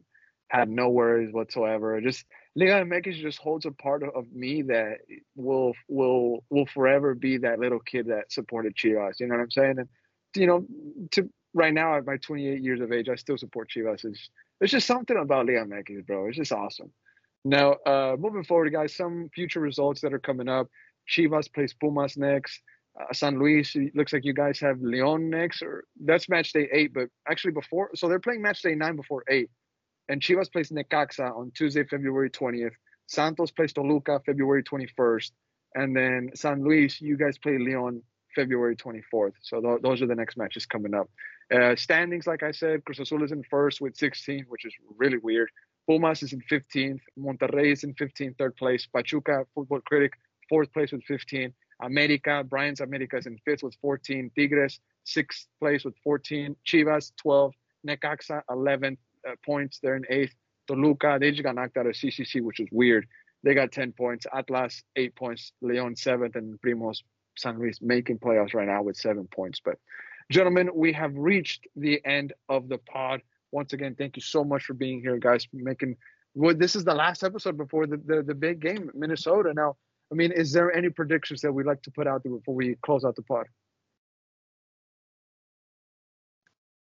[0.48, 2.00] had no worries whatsoever.
[2.00, 4.98] Just Liga MX just holds a part of me that
[5.34, 9.20] will will will forever be that little kid that supported Chivas.
[9.20, 9.78] You know what I'm saying?
[9.78, 9.88] And
[10.36, 10.66] you know,
[11.12, 14.04] to right now at my 28 years of age, I still support Chivas.
[14.04, 14.28] It's,
[14.58, 16.28] there's just something about Liga MX, bro.
[16.28, 16.92] It's just awesome.
[17.44, 20.68] Now, uh, moving forward, guys, some future results that are coming up.
[21.08, 22.60] Chivas plays Pumas next.
[22.98, 26.94] Uh, San Luis looks like you guys have Leon next, or that's match day eight.
[26.94, 29.50] But actually, before so they're playing match day nine before eight,
[30.08, 32.74] and Chivas plays Necaxa on Tuesday, February twentieth.
[33.06, 35.32] Santos plays Toluca February twenty first,
[35.74, 38.00] and then San Luis, you guys play Leon
[38.36, 39.34] February twenty fourth.
[39.42, 41.10] So th- those are the next matches coming up.
[41.52, 45.18] Uh, standings, like I said, Cruz Azul is in first with 16, which is really
[45.18, 45.50] weird.
[45.86, 47.00] Pumas is in 15th.
[47.18, 48.86] Monterrey is in 15th, third place.
[48.86, 50.12] Pachuca, Football Critic,
[50.48, 51.52] fourth place with 15.
[51.82, 54.30] America, Brian's America is in fifth with 14.
[54.36, 56.56] Tigres, sixth place with 14.
[56.66, 57.52] Chivas, 12.
[57.86, 58.96] Necaxa, 11
[59.28, 59.78] uh, points.
[59.82, 60.34] They're in eighth.
[60.66, 63.06] Toluca, they just got knocked out of CCC, which is weird.
[63.42, 64.26] They got 10 points.
[64.32, 65.52] Atlas, eight points.
[65.60, 66.36] Leon, seventh.
[66.36, 67.02] And Primos
[67.36, 69.60] San Luis making playoffs right now with seven points.
[69.62, 69.78] But,
[70.30, 73.20] gentlemen, we have reached the end of the pod.
[73.52, 75.46] Once again, thank you so much for being here, guys.
[75.52, 75.96] Making
[76.34, 79.52] well, this is the last episode before the, the, the big game, Minnesota.
[79.54, 79.76] Now,
[80.12, 82.76] I mean, is there any predictions that we'd like to put out there before we
[82.82, 83.46] close out the pod?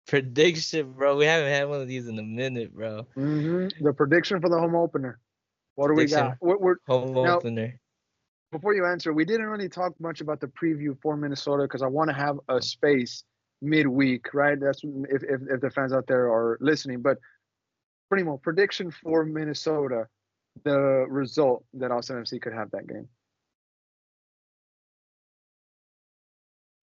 [0.06, 1.16] Prediction, bro.
[1.16, 3.06] We haven't had one of these in a minute, bro.
[3.16, 3.84] Mm-hmm.
[3.84, 5.18] The prediction for the home opener.
[5.76, 6.38] What prediction, do we got?
[6.40, 7.78] We're, we're home now, opener.
[8.50, 11.86] Before you answer, we didn't really talk much about the preview for Minnesota because I
[11.86, 13.24] want to have a space
[13.62, 14.60] midweek, right?
[14.60, 17.00] That's if, if, if the fans out there are listening.
[17.00, 17.16] But
[18.10, 20.06] Primo, prediction for Minnesota
[20.64, 23.08] the result that Austin FC could have that game?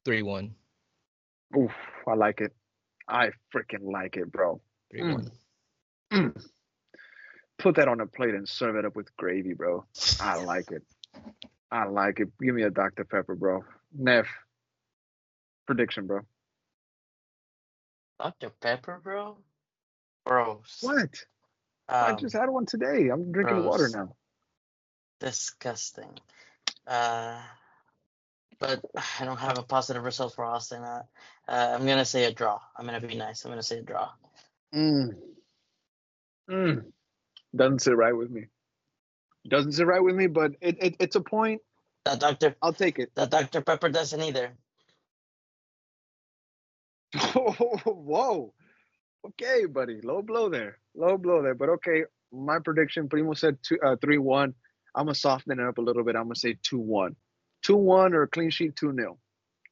[0.06, 0.56] Three one.
[1.58, 1.72] Oof,
[2.08, 2.54] I like it.
[3.08, 4.62] I freaking like it, bro.
[4.92, 5.14] Three mm.
[5.14, 5.32] one.
[6.12, 6.46] Mm.
[7.58, 9.86] Put that on a plate and serve it up with gravy, bro.
[10.22, 10.84] I like it.
[11.72, 12.30] I like it.
[12.42, 13.04] Give me a Dr.
[13.04, 13.64] Pepper, bro.
[13.94, 14.28] Nef.
[15.68, 16.22] prediction, bro.
[18.20, 18.50] Dr.
[18.62, 19.38] Pepper, bro.
[20.26, 20.80] Gross.
[20.82, 21.10] What?
[21.90, 23.10] I Um, just had one today.
[23.10, 24.16] I'm drinking water now.
[25.20, 26.20] disgusting.
[26.88, 27.42] Uh,
[28.60, 28.82] but
[29.20, 30.84] I don't have a positive result for Austin.
[30.84, 31.04] Uh,
[31.48, 32.60] uh, I'm gonna say a draw.
[32.78, 33.44] I'm gonna be nice.
[33.46, 34.12] I'm gonna say a draw.
[34.74, 35.18] Mm.
[36.50, 36.92] Mm.
[37.56, 38.46] Doesn't sit right with me.
[39.48, 41.62] Doesn't sit right with me, but it, it it's a point.
[42.06, 42.56] That Dr.
[42.62, 43.14] I'll take it.
[43.16, 43.62] That Dr.
[43.62, 44.58] Pepper doesn't either.
[47.34, 48.54] Whoa.
[49.26, 50.00] Okay, buddy.
[50.02, 50.80] Low blow there.
[50.96, 51.56] Low blow there.
[51.56, 54.54] But okay, my prediction, Primo said two, uh, 3 1.
[54.96, 56.16] I'm to soften it up a little bit.
[56.16, 57.16] I'm to say 2 1.
[57.64, 59.18] 2 1 or a clean sheet 2 0.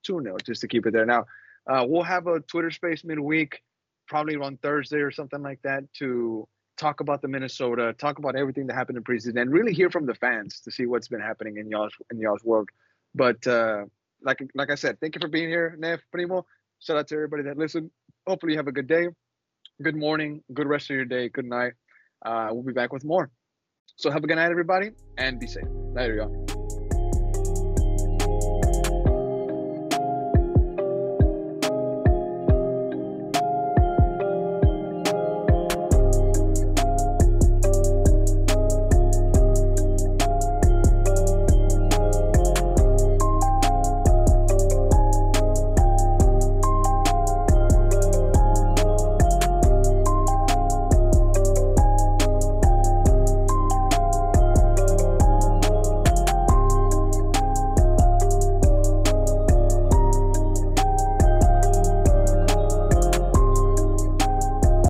[0.03, 1.05] 2 0, just to keep it there.
[1.05, 1.25] Now,
[1.67, 3.61] uh, we'll have a Twitter space midweek,
[4.07, 6.47] probably on Thursday or something like that, to
[6.77, 10.05] talk about the Minnesota, talk about everything that happened in preseason, and really hear from
[10.05, 12.69] the fans to see what's been happening in y'all's in y'all's world.
[13.15, 13.85] But uh,
[14.21, 16.45] like like I said, thank you for being here, Nev Primo.
[16.79, 17.89] Shout out to everybody that listened.
[18.27, 19.07] Hopefully, you have a good day,
[19.81, 21.73] good morning, good rest of your day, good night.
[22.25, 23.29] Uh, we'll be back with more.
[23.95, 25.65] So have a good night, everybody, and be safe.
[25.93, 26.46] Later, y'all.